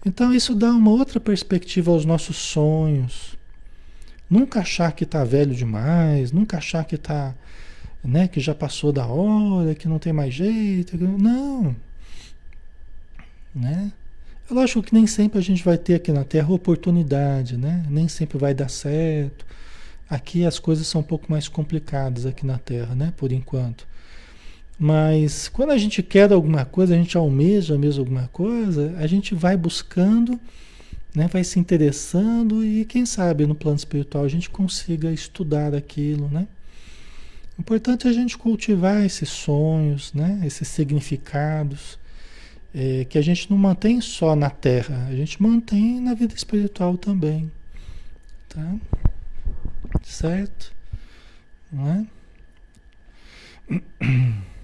[0.05, 3.36] Então isso dá uma outra perspectiva aos nossos sonhos,
[4.29, 7.33] Nunca achar que está velho demais, nunca achar que está,
[8.03, 10.97] né, que já passou da hora, que não tem mais jeito.
[10.97, 11.75] Não.
[13.55, 13.91] Né?
[14.49, 17.85] É lógico que nem sempre a gente vai ter aqui na Terra oportunidade, né?
[17.89, 19.45] Nem sempre vai dar certo.
[20.09, 23.13] Aqui as coisas são um pouco mais complicadas aqui na Terra, né?
[23.17, 23.85] Por enquanto.
[24.79, 29.35] Mas quando a gente quer alguma coisa, a gente almeja mesmo alguma coisa, a gente
[29.35, 30.39] vai buscando
[31.15, 31.27] né?
[31.27, 36.47] vai se interessando e quem sabe no plano espiritual a gente consiga estudar aquilo, né?
[37.57, 40.41] O importante é a gente cultivar esses sonhos, né?
[40.45, 41.97] esses significados,
[42.73, 46.97] é, que a gente não mantém só na Terra, a gente mantém na vida espiritual
[46.97, 47.51] também.
[48.47, 48.75] Tá?
[50.03, 50.71] Certo?
[51.71, 52.05] Não é?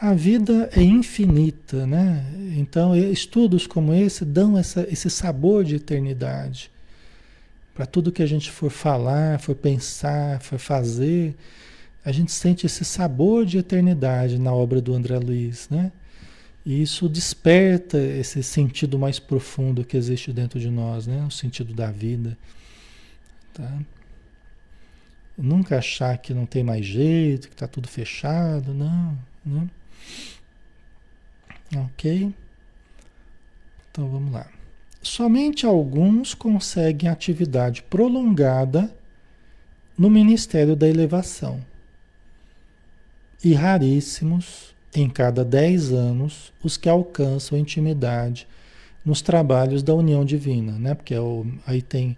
[0.00, 2.24] A vida é infinita, né?
[2.56, 6.70] Então, estudos como esse dão essa, esse sabor de eternidade.
[7.74, 11.36] Para tudo que a gente for falar, for pensar, for fazer,
[12.02, 15.92] a gente sente esse sabor de eternidade na obra do André Luiz, né?
[16.64, 21.26] E isso desperta esse sentido mais profundo que existe dentro de nós, né?
[21.26, 22.38] O sentido da vida.
[23.52, 23.70] Tá?
[25.36, 29.18] Nunca achar que não tem mais jeito, que está tudo fechado, não.
[29.44, 29.68] Né?
[31.76, 32.32] Ok?
[33.90, 34.46] Então vamos lá.
[35.02, 38.94] Somente alguns conseguem atividade prolongada
[39.96, 41.60] no Ministério da Elevação.
[43.42, 48.46] E raríssimos, em cada dez anos, os que alcançam intimidade
[49.04, 50.94] nos trabalhos da união divina, né?
[50.94, 52.16] Porque é o, aí tem,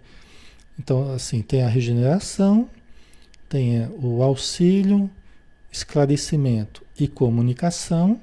[0.77, 2.69] então assim, tem a regeneração,
[3.47, 5.09] tem o auxílio,
[5.73, 8.21] esclarecimento e comunicação,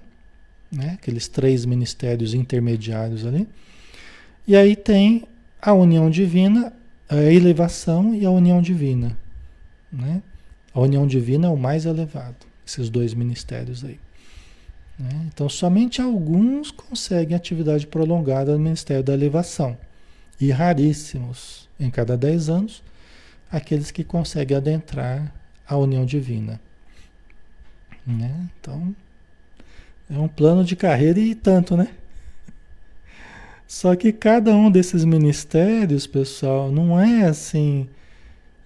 [0.71, 0.93] né?
[0.95, 3.49] Aqueles três ministérios intermediários ali.
[4.47, 5.25] E aí tem
[5.61, 6.73] a união divina,
[7.09, 9.19] a elevação e a união divina,
[9.93, 10.23] né?
[10.73, 13.99] A união divina é o mais elevado, esses dois ministérios aí.
[14.97, 15.27] Né?
[15.27, 19.77] Então, somente alguns conseguem atividade prolongada no Ministério da Elevação.
[20.41, 22.83] E raríssimos, em cada 10 anos,
[23.51, 25.35] aqueles que conseguem adentrar
[25.67, 26.61] a união divina.
[28.07, 28.49] Né?
[28.61, 28.95] Então,
[30.11, 31.89] é um plano de carreira e tanto, né?
[33.67, 37.89] Só que cada um desses ministérios, pessoal, não é assim,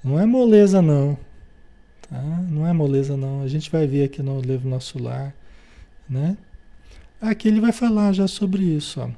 [0.02, 1.18] não é moleza não.
[2.08, 2.22] Tá?
[2.48, 3.42] Não é moleza não.
[3.42, 5.34] A gente vai ver aqui no livro Nosso Lar
[6.08, 6.36] né?
[7.20, 9.00] Aqui ele vai falar já sobre isso.
[9.00, 9.08] Ó.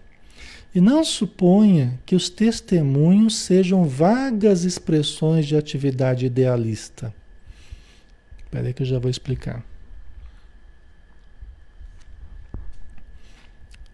[0.74, 7.12] E não suponha que os testemunhos sejam vagas expressões de atividade idealista.
[8.38, 9.64] Espera aí que eu já vou explicar.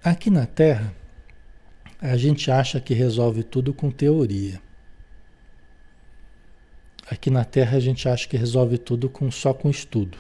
[0.05, 0.92] Aqui na Terra,
[2.00, 4.61] a gente acha que resolve tudo com teoria.
[7.09, 10.18] Aqui na Terra a gente acha que resolve tudo com, só com estudo.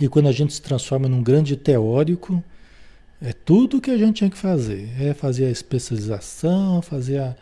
[0.00, 2.42] E quando a gente se transforma num grande teórico,
[3.20, 4.90] é tudo que a gente tinha que fazer.
[5.00, 7.36] É fazer a especialização, fazer a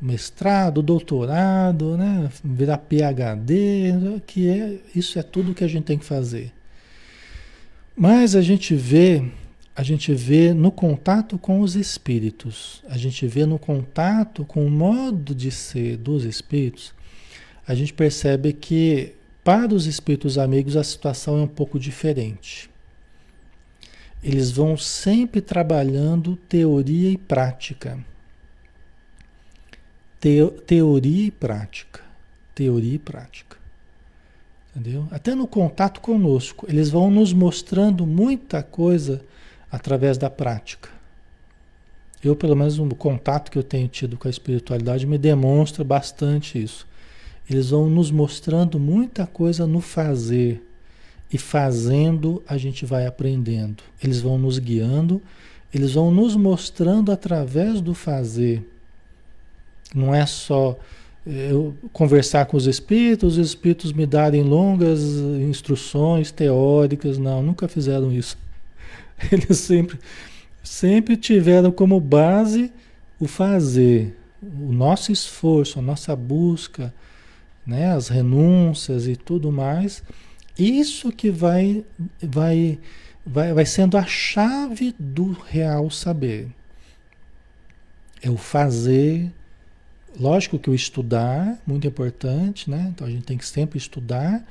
[0.00, 2.30] mestrado, doutorado, né?
[2.42, 6.52] virar PhD, que é, isso é tudo que a gente tem que fazer.
[7.94, 9.30] Mas a gente vê,
[9.74, 14.70] a gente vê no contato com os espíritos, a gente vê no contato com o
[14.70, 16.92] modo de ser dos espíritos,
[17.66, 22.70] a gente percebe que para os espíritos amigos, a situação é um pouco diferente.
[24.22, 27.98] Eles vão sempre trabalhando teoria e prática.
[30.20, 32.02] Teo, teoria e prática.
[32.54, 33.56] Teoria e prática.
[34.76, 35.08] Entendeu?
[35.10, 39.24] Até no contato conosco, eles vão nos mostrando muita coisa
[39.70, 40.88] através da prática.
[42.22, 46.62] Eu, pelo menos, no contato que eu tenho tido com a espiritualidade, me demonstra bastante
[46.62, 46.86] isso.
[47.48, 50.62] Eles vão nos mostrando muita coisa no fazer.
[51.32, 53.82] E fazendo, a gente vai aprendendo.
[54.02, 55.22] Eles vão nos guiando,
[55.72, 58.68] eles vão nos mostrando através do fazer.
[59.94, 60.76] Não é só
[61.26, 67.16] eh, eu conversar com os espíritos, os espíritos me darem longas instruções teóricas.
[67.16, 68.36] Não, nunca fizeram isso.
[69.30, 69.98] Eles sempre,
[70.62, 72.72] sempre tiveram como base
[73.18, 76.92] o fazer, o nosso esforço, a nossa busca
[77.66, 80.02] né, as renúncias e tudo mais,
[80.58, 81.84] isso que vai,
[82.20, 82.78] vai,
[83.24, 86.48] vai, vai sendo a chave do real saber.
[88.22, 89.30] É o fazer,
[90.18, 92.90] lógico que o estudar, muito importante, né?
[92.92, 94.44] Então a gente tem que sempre estudar,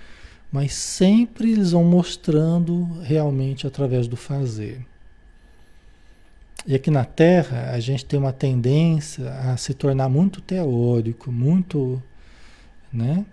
[0.51, 4.85] mas sempre eles vão mostrando realmente através do fazer.
[6.65, 12.01] E aqui na Terra, a gente tem uma tendência a se tornar muito teórico, muito
[12.91, 13.25] né?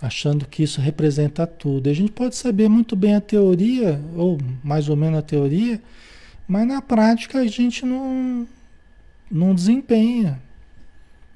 [0.00, 1.88] Achando que isso representa tudo.
[1.88, 5.80] E a gente pode saber muito bem a teoria, ou mais ou menos a teoria,
[6.46, 8.46] mas na prática a gente não,
[9.30, 10.40] não desempenha.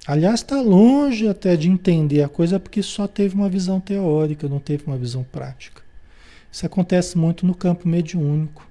[0.07, 4.59] Aliás, está longe até de entender a coisa porque só teve uma visão teórica, não
[4.59, 5.83] teve uma visão prática.
[6.51, 8.67] Isso acontece muito no campo mediúnico.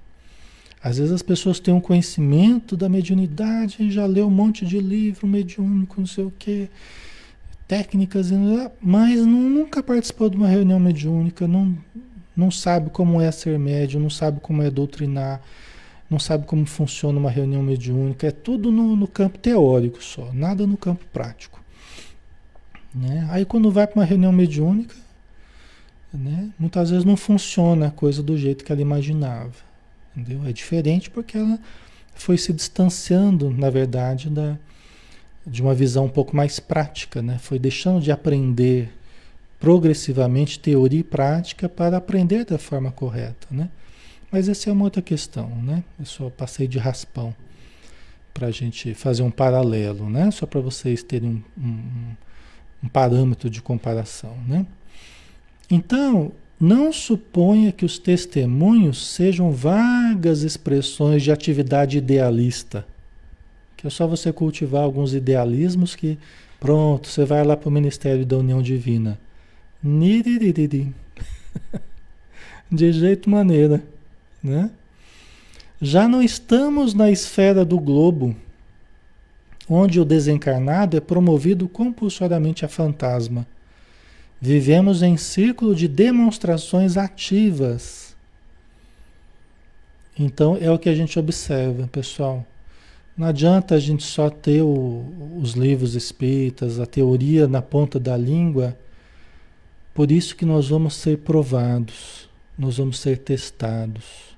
[0.82, 5.26] Às vezes as pessoas têm um conhecimento da mediunidade, já leu um monte de livro
[5.26, 6.68] mediúnico, não sei o quê
[7.72, 8.30] técnicas,
[8.82, 11.74] mas nunca participou de uma reunião mediúnica, não,
[12.36, 15.40] não sabe como é ser médium, não sabe como é doutrinar,
[16.12, 20.66] não sabe como funciona uma reunião mediúnica, é tudo no, no campo teórico só, nada
[20.66, 21.60] no campo prático.
[22.94, 23.26] Né?
[23.30, 24.94] Aí quando vai para uma reunião mediúnica,
[26.12, 29.54] né, muitas vezes não funciona a coisa do jeito que ela imaginava.
[30.14, 30.46] Entendeu?
[30.46, 31.58] É diferente porque ela
[32.14, 34.58] foi se distanciando, na verdade, da,
[35.46, 37.38] de uma visão um pouco mais prática, né?
[37.38, 38.92] Foi deixando de aprender
[39.58, 43.70] progressivamente teoria e prática para aprender da forma correta, né?
[44.32, 45.84] Mas essa é uma outra questão, né?
[45.98, 47.34] Eu só passei de raspão
[48.32, 50.30] para a gente fazer um paralelo, né?
[50.30, 52.16] Só para vocês terem um, um,
[52.84, 54.66] um parâmetro de comparação, né?
[55.70, 62.86] Então, não suponha que os testemunhos sejam vagas expressões de atividade idealista,
[63.76, 66.18] que é só você cultivar alguns idealismos que,
[66.58, 69.20] pronto, você vai lá para o Ministério da União Divina.
[72.70, 73.82] De jeito maneira,
[74.42, 74.70] né?
[75.80, 78.36] Já não estamos na esfera do globo,
[79.68, 83.46] onde o desencarnado é promovido compulsoriamente a fantasma.
[84.40, 88.16] Vivemos em círculo de demonstrações ativas.
[90.18, 92.44] Então é o que a gente observa, pessoal.
[93.16, 95.04] Não adianta a gente só ter o,
[95.40, 98.76] os livros espíritas, a teoria na ponta da língua.
[99.94, 102.28] Por isso que nós vamos ser provados,
[102.58, 104.31] nós vamos ser testados.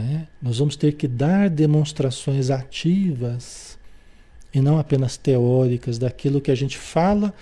[0.00, 0.26] Né?
[0.40, 3.78] Nós vamos ter que dar demonstrações ativas
[4.52, 7.34] e não apenas teóricas daquilo que a gente fala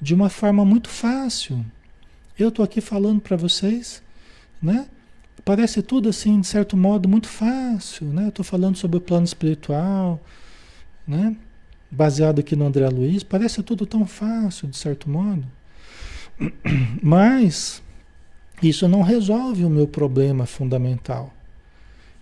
[0.00, 1.64] de uma forma muito fácil.
[2.38, 4.02] Eu estou aqui falando para vocês,
[4.62, 4.86] né?
[5.44, 8.24] Parece tudo assim, de certo modo, muito fácil, né?
[8.24, 10.20] Eu estou falando sobre o plano espiritual,
[11.06, 11.36] né?
[11.90, 15.44] Baseado aqui no André Luiz, parece tudo tão fácil, de certo modo.
[17.02, 17.82] Mas
[18.62, 21.32] isso não resolve o meu problema fundamental.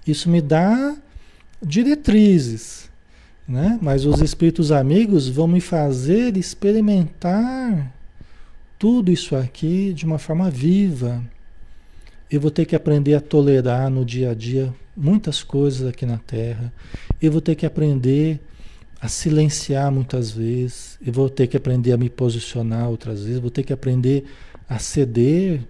[0.07, 0.96] Isso me dá
[1.62, 2.90] diretrizes,
[3.46, 3.78] né?
[3.80, 7.92] Mas os espíritos amigos vão me fazer experimentar
[8.78, 11.22] tudo isso aqui de uma forma viva.
[12.30, 16.18] Eu vou ter que aprender a tolerar no dia a dia muitas coisas aqui na
[16.18, 16.72] Terra.
[17.20, 18.40] Eu vou ter que aprender
[19.00, 20.98] a silenciar muitas vezes.
[21.05, 23.40] Eu vou ter que aprender a me posicionar outras vezes.
[23.40, 24.24] Vou ter que aprender
[24.68, 25.61] a ceder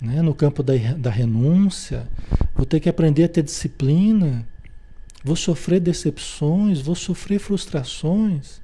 [0.00, 0.22] né?
[0.22, 2.08] no campo da, da renúncia.
[2.54, 4.46] Vou ter que aprender a ter disciplina.
[5.24, 8.60] Vou sofrer decepções, vou sofrer frustrações.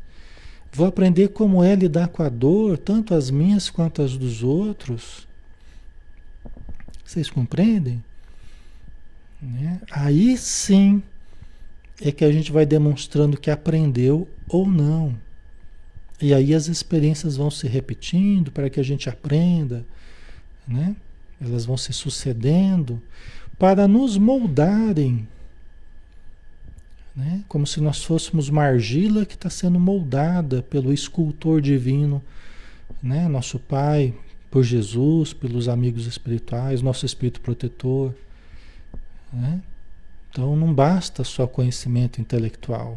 [0.73, 5.27] Vou aprender como é lidar com a dor, tanto as minhas quanto as dos outros.
[7.05, 8.03] Vocês compreendem?
[9.41, 9.81] Né?
[9.91, 11.03] Aí sim
[12.01, 15.15] é que a gente vai demonstrando que aprendeu ou não.
[16.21, 19.85] E aí as experiências vão se repetindo para que a gente aprenda,
[20.67, 20.97] né?
[21.45, 23.01] Elas vão se sucedendo
[23.59, 25.29] para nos moldarem,
[27.15, 27.45] né?
[27.47, 32.21] Como se nós fôssemos uma argila que está sendo moldada pelo escultor divino,
[33.03, 33.29] né?
[33.29, 34.13] Nosso Pai,
[34.55, 38.15] por Jesus, pelos amigos espirituais, nosso espírito protetor.
[39.33, 39.61] Né?
[40.31, 42.97] Então não basta só conhecimento intelectual.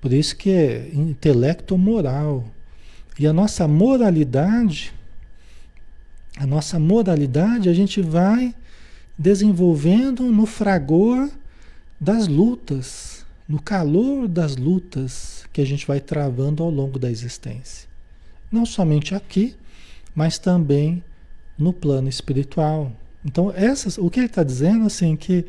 [0.00, 2.44] Por isso que é intelecto moral.
[3.16, 4.92] E a nossa moralidade,
[6.36, 8.54] a nossa moralidade a gente vai
[9.18, 11.30] desenvolvendo no fragor
[11.98, 17.88] das lutas, no calor das lutas que a gente vai travando ao longo da existência.
[18.52, 19.56] Não somente aqui,
[20.14, 21.02] mas também
[21.58, 22.92] no plano espiritual.
[23.24, 25.46] Então, essas, o que ele está dizendo assim que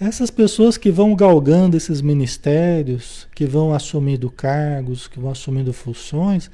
[0.00, 6.50] essas pessoas que vão galgando esses ministérios, que vão assumindo cargos, que vão assumindo funções,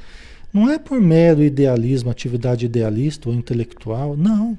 [0.52, 4.58] não é por mero idealismo, atividade idealista ou intelectual, não.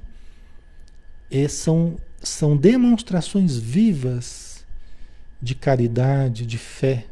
[1.30, 4.66] E são, são demonstrações vivas
[5.42, 7.06] de caridade, de fé.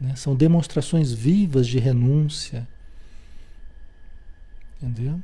[0.00, 0.14] Né?
[0.16, 2.66] São demonstrações vivas de renúncia,
[4.80, 5.20] Entendeu?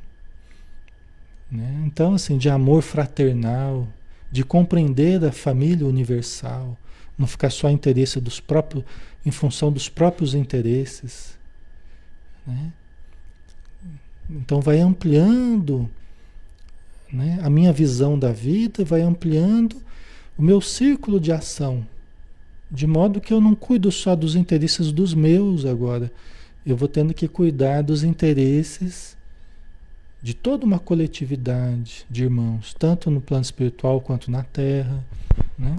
[1.51, 1.85] Né?
[1.87, 3.87] Então, assim, de amor fraternal,
[4.31, 6.77] de compreender a família universal,
[7.19, 8.85] não ficar só interesse dos próprios,
[9.25, 11.39] em função dos próprios interesses.
[12.47, 12.73] Né?
[14.31, 15.89] Então vai ampliando
[17.13, 17.39] né?
[17.43, 19.77] a minha visão da vida, vai ampliando
[20.37, 21.87] o meu círculo de ação,
[22.71, 26.11] de modo que eu não cuido só dos interesses dos meus agora,
[26.65, 29.17] eu vou tendo que cuidar dos interesses
[30.23, 35.05] de toda uma coletividade de irmãos, tanto no plano espiritual quanto na Terra,
[35.59, 35.77] né?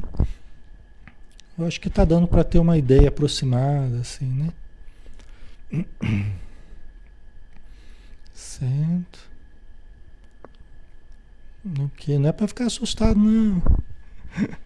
[1.58, 4.26] Eu acho que está dando para ter uma ideia aproximada, assim,
[5.72, 5.86] né?
[8.44, 9.20] Certo.
[11.96, 13.62] Que não é para ficar assustado, não.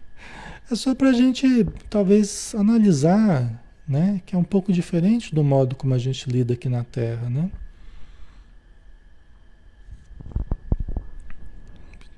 [0.70, 4.20] É só para a gente talvez analisar, né?
[4.26, 7.50] Que é um pouco diferente do modo como a gente lida aqui na Terra, né?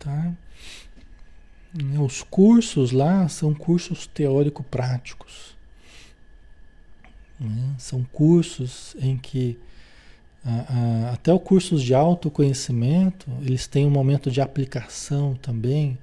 [0.00, 0.32] Tá?
[2.04, 5.56] Os cursos lá são cursos teórico-práticos.
[7.38, 7.76] Né?
[7.78, 9.56] São cursos em que
[11.12, 15.98] até os cursos de autoconhecimento, eles têm um momento de aplicação também,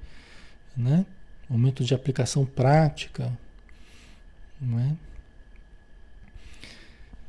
[0.76, 1.04] né?
[1.50, 3.32] Momento de aplicação prática,
[4.60, 4.96] não é?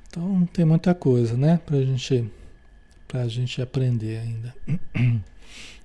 [0.08, 2.30] Então tem muita coisa, né, para gente,
[3.14, 4.56] a gente aprender ainda.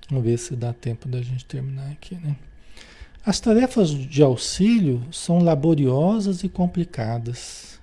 [0.09, 2.35] Vamos ver se dá tempo da gente terminar aqui, né?
[3.25, 7.79] As tarefas de auxílio são laboriosas e complicadas.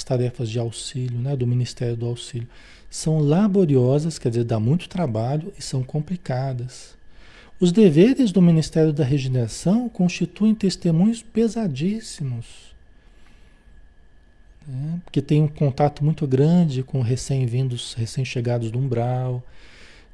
[0.00, 2.48] As tarefas de auxílio, né, do Ministério do Auxílio,
[2.88, 6.96] são laboriosas, quer dizer, dá muito trabalho e são complicadas.
[7.60, 12.70] Os deveres do Ministério da Regeneração constituem testemunhos pesadíssimos
[14.66, 15.00] né?
[15.04, 19.42] porque tem um contato muito grande com recém-vindos, recém-chegados do umbral,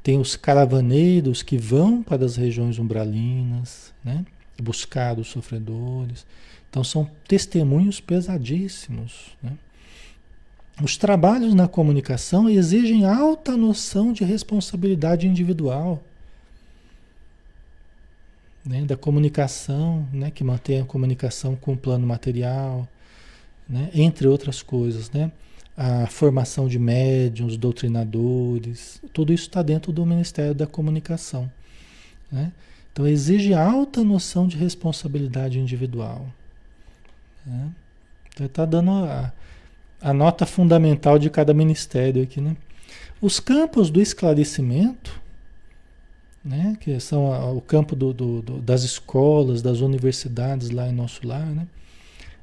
[0.03, 4.25] tem os caravaneiros que vão para as regiões umbralinas, né?
[4.61, 6.27] buscar os sofredores.
[6.71, 9.37] Então são testemunhos pesadíssimos.
[9.43, 9.53] Né?
[10.83, 16.03] Os trabalhos na comunicação exigem alta noção de responsabilidade individual.
[18.65, 18.85] Né?
[18.85, 20.31] Da comunicação, né?
[20.31, 22.87] que mantém a comunicação com o plano material,
[23.67, 23.91] né?
[23.95, 25.33] entre outras coisas, né?
[25.77, 31.51] a formação de médiums, doutrinadores, tudo isso está dentro do Ministério da Comunicação.
[32.31, 32.53] Né?
[32.93, 36.27] Então exige alta noção de responsabilidade individual.
[37.45, 37.71] Né?
[38.33, 39.33] Então está dando a,
[40.07, 42.41] a, nota fundamental de cada ministério aqui.
[42.41, 42.57] Né?
[43.21, 45.21] Os campos do esclarecimento,
[46.45, 46.77] né?
[46.81, 51.27] que são a, o campo do, do, do, das escolas, das universidades lá em nosso
[51.27, 51.67] lar, né?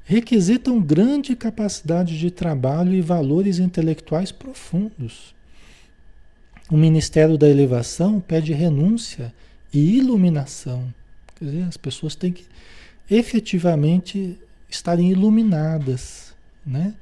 [0.04, 5.34] requisitam grande capacidade de trabalho e valores intelectuais profundos.
[6.70, 9.32] O Ministério da Elevação pede renúncia
[9.72, 10.92] e iluminação.
[11.36, 12.44] Quer dizer, as pessoas têm que
[13.10, 14.38] efetivamente
[14.68, 16.34] estarem iluminadas,
[16.66, 16.94] né?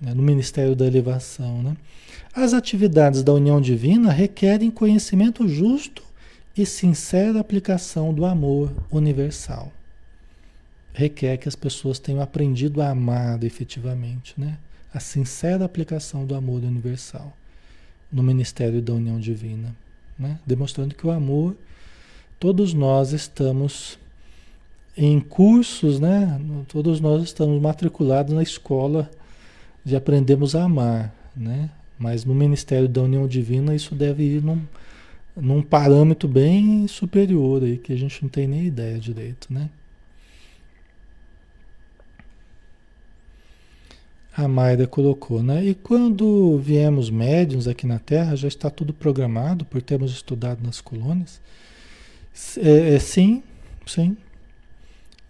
[0.00, 1.76] No Ministério da Elevação, né?
[2.34, 6.02] As atividades da união divina requerem conhecimento justo
[6.56, 9.72] e sincera aplicação do amor universal
[10.96, 14.56] requer que as pessoas tenham aprendido a amar efetivamente, né?
[14.94, 17.36] A sincera aplicação do amor universal
[18.10, 19.76] no ministério da união divina,
[20.18, 20.40] né?
[20.46, 21.54] Demonstrando que o amor,
[22.40, 23.98] todos nós estamos
[24.96, 26.40] em cursos, né?
[26.66, 29.10] Todos nós estamos matriculados na escola
[29.86, 31.70] de aprendermos a amar, né?
[31.96, 34.60] Mas no ministério da união divina isso deve ir num,
[35.36, 39.70] num parâmetro bem superior aí que a gente não tem nem ideia direito, né?
[44.36, 45.64] A Mayra colocou, né?
[45.64, 50.80] E quando viemos médiums aqui na Terra, já está tudo programado por termos estudado nas
[50.80, 51.40] colônias?
[52.58, 53.40] É, é, sim,
[53.86, 54.16] sim.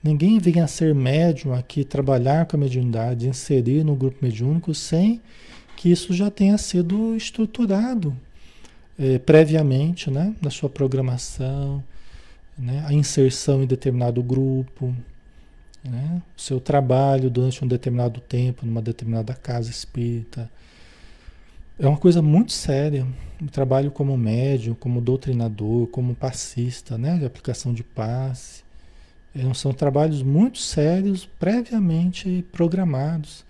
[0.03, 5.20] Ninguém vem a ser médium aqui, trabalhar com a mediunidade, inserir no grupo mediúnico sem
[5.76, 8.16] que isso já tenha sido estruturado
[8.99, 10.34] é, previamente, né?
[10.40, 11.82] Na sua programação,
[12.59, 12.84] né?
[12.86, 14.94] a inserção em determinado grupo,
[15.84, 16.22] né?
[16.36, 20.51] o seu trabalho durante um determinado tempo, numa determinada casa espírita.
[21.78, 23.07] É uma coisa muito séria.
[23.40, 27.18] O trabalho como médium, como doutrinador, como passista, né?
[27.18, 28.64] de aplicação de passe.
[29.55, 33.45] São trabalhos muito sérios, previamente programados.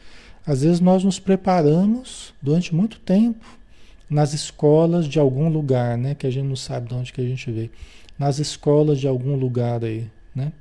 [0.46, 3.44] Às vezes nós nos preparamos durante muito tempo
[4.08, 6.14] nas escolas de algum lugar, né?
[6.14, 7.70] Que a gente não sabe de onde que a gente veio.
[8.18, 10.52] Nas escolas de algum lugar aí, né?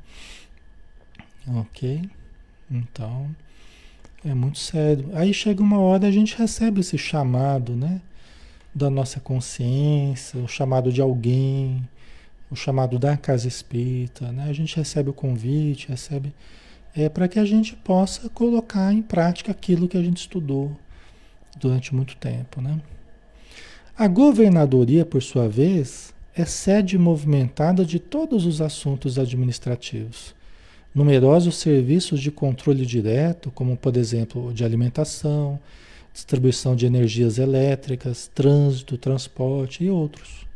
[1.47, 2.01] Ok?
[2.69, 3.30] Então,
[4.23, 5.09] é muito sério.
[5.13, 8.01] Aí chega uma hora a gente recebe esse chamado, né?
[8.73, 11.88] Da nossa consciência, o chamado de alguém,
[12.55, 14.47] o chamado da casa espírita, né?
[14.49, 16.33] A gente recebe o convite, recebe.
[16.95, 20.71] É para que a gente possa colocar em prática aquilo que a gente estudou
[21.57, 22.79] durante muito tempo, né?
[23.97, 30.33] A governadoria, por sua vez, é sede movimentada de todos os assuntos administrativos
[30.95, 35.59] numerosos serviços de controle direto, como por exemplo de alimentação,
[36.13, 40.47] distribuição de energias elétricas, trânsito, transporte e outros,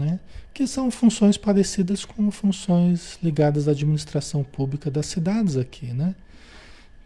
[0.00, 0.18] né?
[0.52, 6.14] que são funções parecidas com funções ligadas à administração pública das cidades aqui, né?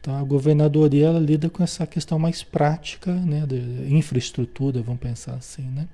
[0.01, 5.35] Então a governadoria ela lida com essa questão mais prática, né, de infraestrutura, vamos pensar
[5.35, 5.87] assim, né?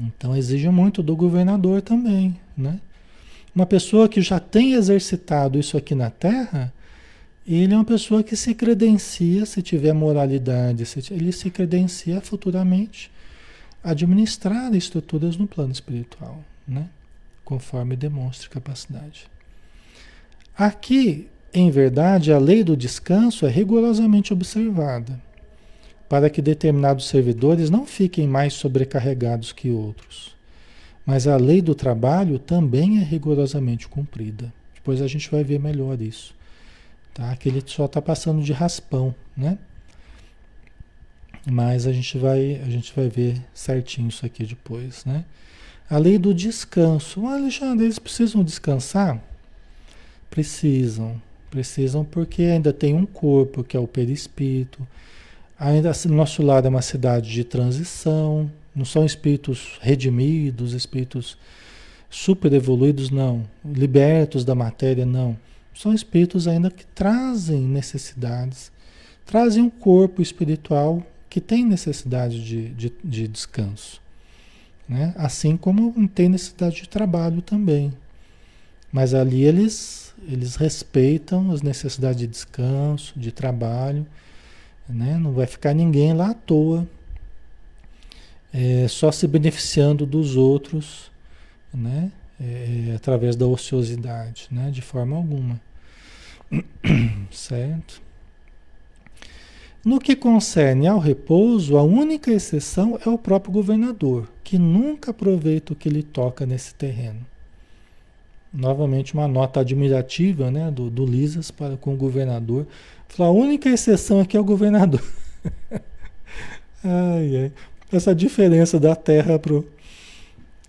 [0.00, 2.80] Então exige muito do governador também, né?
[3.54, 6.72] Uma pessoa que já tem exercitado isso aqui na Terra,
[7.46, 13.12] ele é uma pessoa que se credencia, se tiver moralidade, se, ele se credencia futuramente
[13.84, 16.88] administrar estruturas no plano espiritual, né?
[17.44, 19.26] conforme demonstre capacidade.
[20.56, 25.20] Aqui, em verdade, a lei do descanso é rigorosamente observada,
[26.08, 30.34] para que determinados servidores não fiquem mais sobrecarregados que outros.
[31.04, 34.52] Mas a lei do trabalho também é rigorosamente cumprida.
[34.74, 36.34] Depois a gente vai ver melhor isso.
[37.12, 37.36] tá?
[37.44, 39.58] Ele só está passando de raspão, né?
[41.46, 45.24] Mas a gente vai, a gente vai ver certinho isso aqui depois, né?
[45.88, 47.26] A lei do descanso.
[47.26, 49.22] Alexandre, eles precisam descansar?
[50.30, 51.20] Precisam.
[51.50, 54.86] Precisam porque ainda tem um corpo, que é o perispírito.
[55.58, 58.50] Ainda nosso lado é uma cidade de transição.
[58.74, 61.36] Não são espíritos redimidos, espíritos
[62.08, 63.44] super evoluídos, não.
[63.64, 65.36] Libertos da matéria, não.
[65.74, 68.72] São espíritos ainda que trazem necessidades,
[69.26, 74.00] trazem um corpo espiritual que tem necessidade de, de, de descanso.
[74.88, 75.12] Né?
[75.16, 77.92] Assim como tem necessidade de trabalho também.
[78.92, 84.06] Mas ali eles, eles respeitam as necessidades de descanso, de trabalho.
[84.88, 85.18] Né?
[85.18, 86.86] Não vai ficar ninguém lá à toa,
[88.52, 91.10] é, só se beneficiando dos outros,
[91.72, 92.12] né?
[92.40, 94.70] É, através da ociosidade, né?
[94.70, 95.60] de forma alguma.
[97.32, 98.03] certo?
[99.84, 105.74] No que concerne ao repouso, a única exceção é o próprio governador, que nunca aproveita
[105.74, 107.20] o que lhe toca nesse terreno.
[108.50, 112.66] Novamente, uma nota admirativa né, do, do Lisas para com o governador.
[113.08, 115.02] Falou, a única exceção aqui é o governador.
[116.82, 117.52] ai, ai.
[117.92, 119.64] Essa diferença da terra para o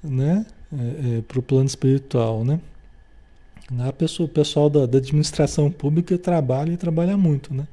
[0.04, 2.44] né, é, é, plano espiritual.
[2.44, 2.60] Né?
[3.98, 7.54] Pessoa, o pessoal da, da administração pública trabalha e trabalha muito.
[7.54, 7.66] Né?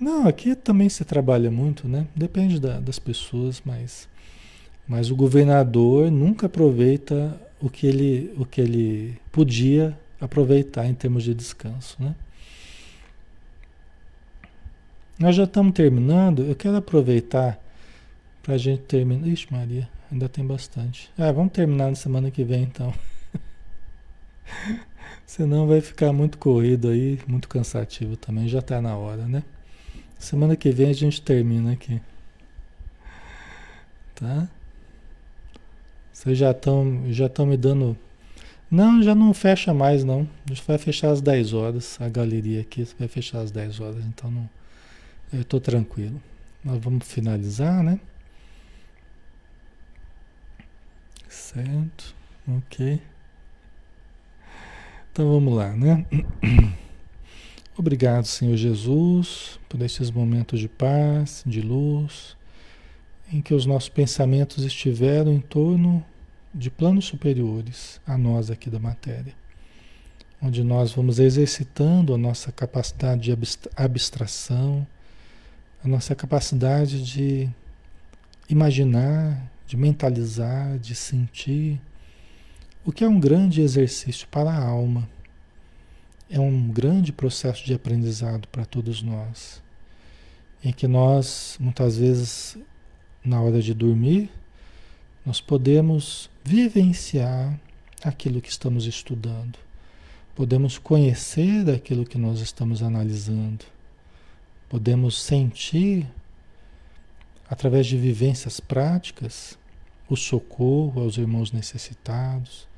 [0.00, 2.06] Não, aqui também se trabalha muito, né?
[2.16, 4.08] Depende da, das pessoas, mas,
[4.88, 11.22] mas o governador nunca aproveita o que ele, o que ele podia aproveitar em termos
[11.22, 12.14] de descanso, né?
[15.18, 16.44] Nós já estamos terminando.
[16.44, 17.60] Eu quero aproveitar
[18.42, 19.28] para a gente terminar.
[19.28, 21.10] Ixi, Maria, ainda tem bastante.
[21.18, 22.94] Ah, vamos terminar na semana que vem então.
[25.26, 28.48] Senão vai ficar muito corrido aí, muito cansativo também.
[28.48, 29.42] Já está na hora, né?
[30.20, 31.98] Semana que vem a gente termina aqui.
[34.14, 34.46] Tá?
[36.12, 37.96] Vocês já estão já estão me dando.
[38.70, 40.28] Não, já não fecha mais não.
[40.44, 41.98] A gente vai fechar às 10 horas.
[41.98, 44.48] A galeria aqui vai fechar às 10 horas, então não.
[45.32, 46.20] Eu estou tranquilo.
[46.62, 47.98] Nós vamos finalizar, né?
[51.28, 52.14] Certo.
[52.46, 53.00] Ok.
[55.12, 56.04] Então vamos lá, né?
[57.80, 62.36] Obrigado, Senhor Jesus, por esses momentos de paz, de luz,
[63.32, 66.04] em que os nossos pensamentos estiveram em torno
[66.54, 69.32] de planos superiores a nós aqui da matéria,
[70.42, 73.38] onde nós vamos exercitando a nossa capacidade de
[73.74, 74.86] abstração,
[75.82, 77.48] a nossa capacidade de
[78.46, 81.80] imaginar, de mentalizar, de sentir,
[82.84, 85.08] o que é um grande exercício para a alma
[86.30, 89.60] é um grande processo de aprendizado para todos nós,
[90.62, 92.56] em que nós, muitas vezes,
[93.24, 94.30] na hora de dormir,
[95.26, 97.58] nós podemos vivenciar
[98.04, 99.58] aquilo que estamos estudando,
[100.36, 103.64] podemos conhecer aquilo que nós estamos analisando,
[104.68, 106.06] podemos sentir,
[107.48, 109.58] através de vivências práticas,
[110.08, 112.68] o socorro aos irmãos necessitados,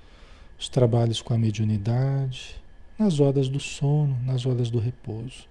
[0.59, 2.62] os trabalhos com a mediunidade,
[3.03, 5.49] nas horas do sono, nas horas do repouso,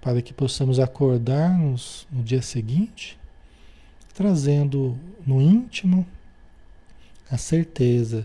[0.00, 3.18] para que possamos acordar-nos no dia seguinte,
[4.14, 4.96] trazendo
[5.26, 6.06] no íntimo
[7.28, 8.24] a certeza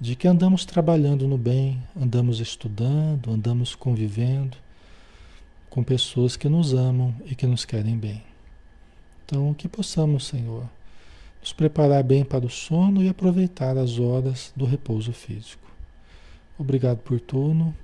[0.00, 4.56] de que andamos trabalhando no bem, andamos estudando, andamos convivendo
[5.68, 8.22] com pessoas que nos amam e que nos querem bem.
[9.24, 10.66] Então, que possamos, Senhor,
[11.40, 15.67] nos preparar bem para o sono e aproveitar as horas do repouso físico.
[16.58, 17.74] Obrigado por tudo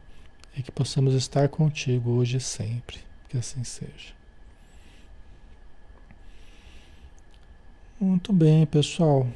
[0.57, 2.99] e que possamos estar contigo hoje e sempre.
[3.29, 4.13] Que assim seja.
[8.01, 9.27] Muito bem, pessoal.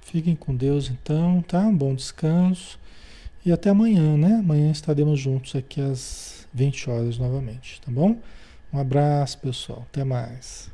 [0.00, 1.60] Fiquem com Deus então, tá?
[1.60, 2.78] Um bom descanso.
[3.44, 4.36] E até amanhã, né?
[4.36, 8.16] Amanhã estaremos juntos aqui às 20 horas novamente, tá bom?
[8.72, 9.86] Um abraço, pessoal.
[9.90, 10.73] Até mais.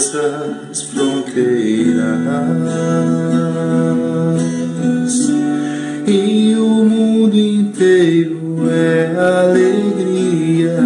[0.00, 0.14] todas
[0.70, 2.00] as fronteiras.
[6.06, 10.78] E o mundo inteiro é alegria,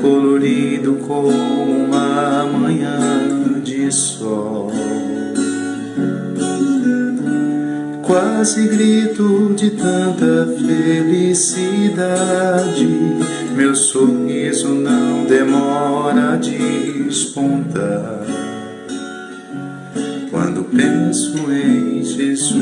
[0.00, 4.70] colorido como uma manhã de sol.
[8.02, 11.66] Quase grito de tanta felicidade,
[13.56, 18.13] meu sorriso não demora a despontar.
[21.34, 22.58] Penso em Jesus,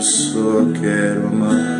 [0.00, 1.79] só quero amar.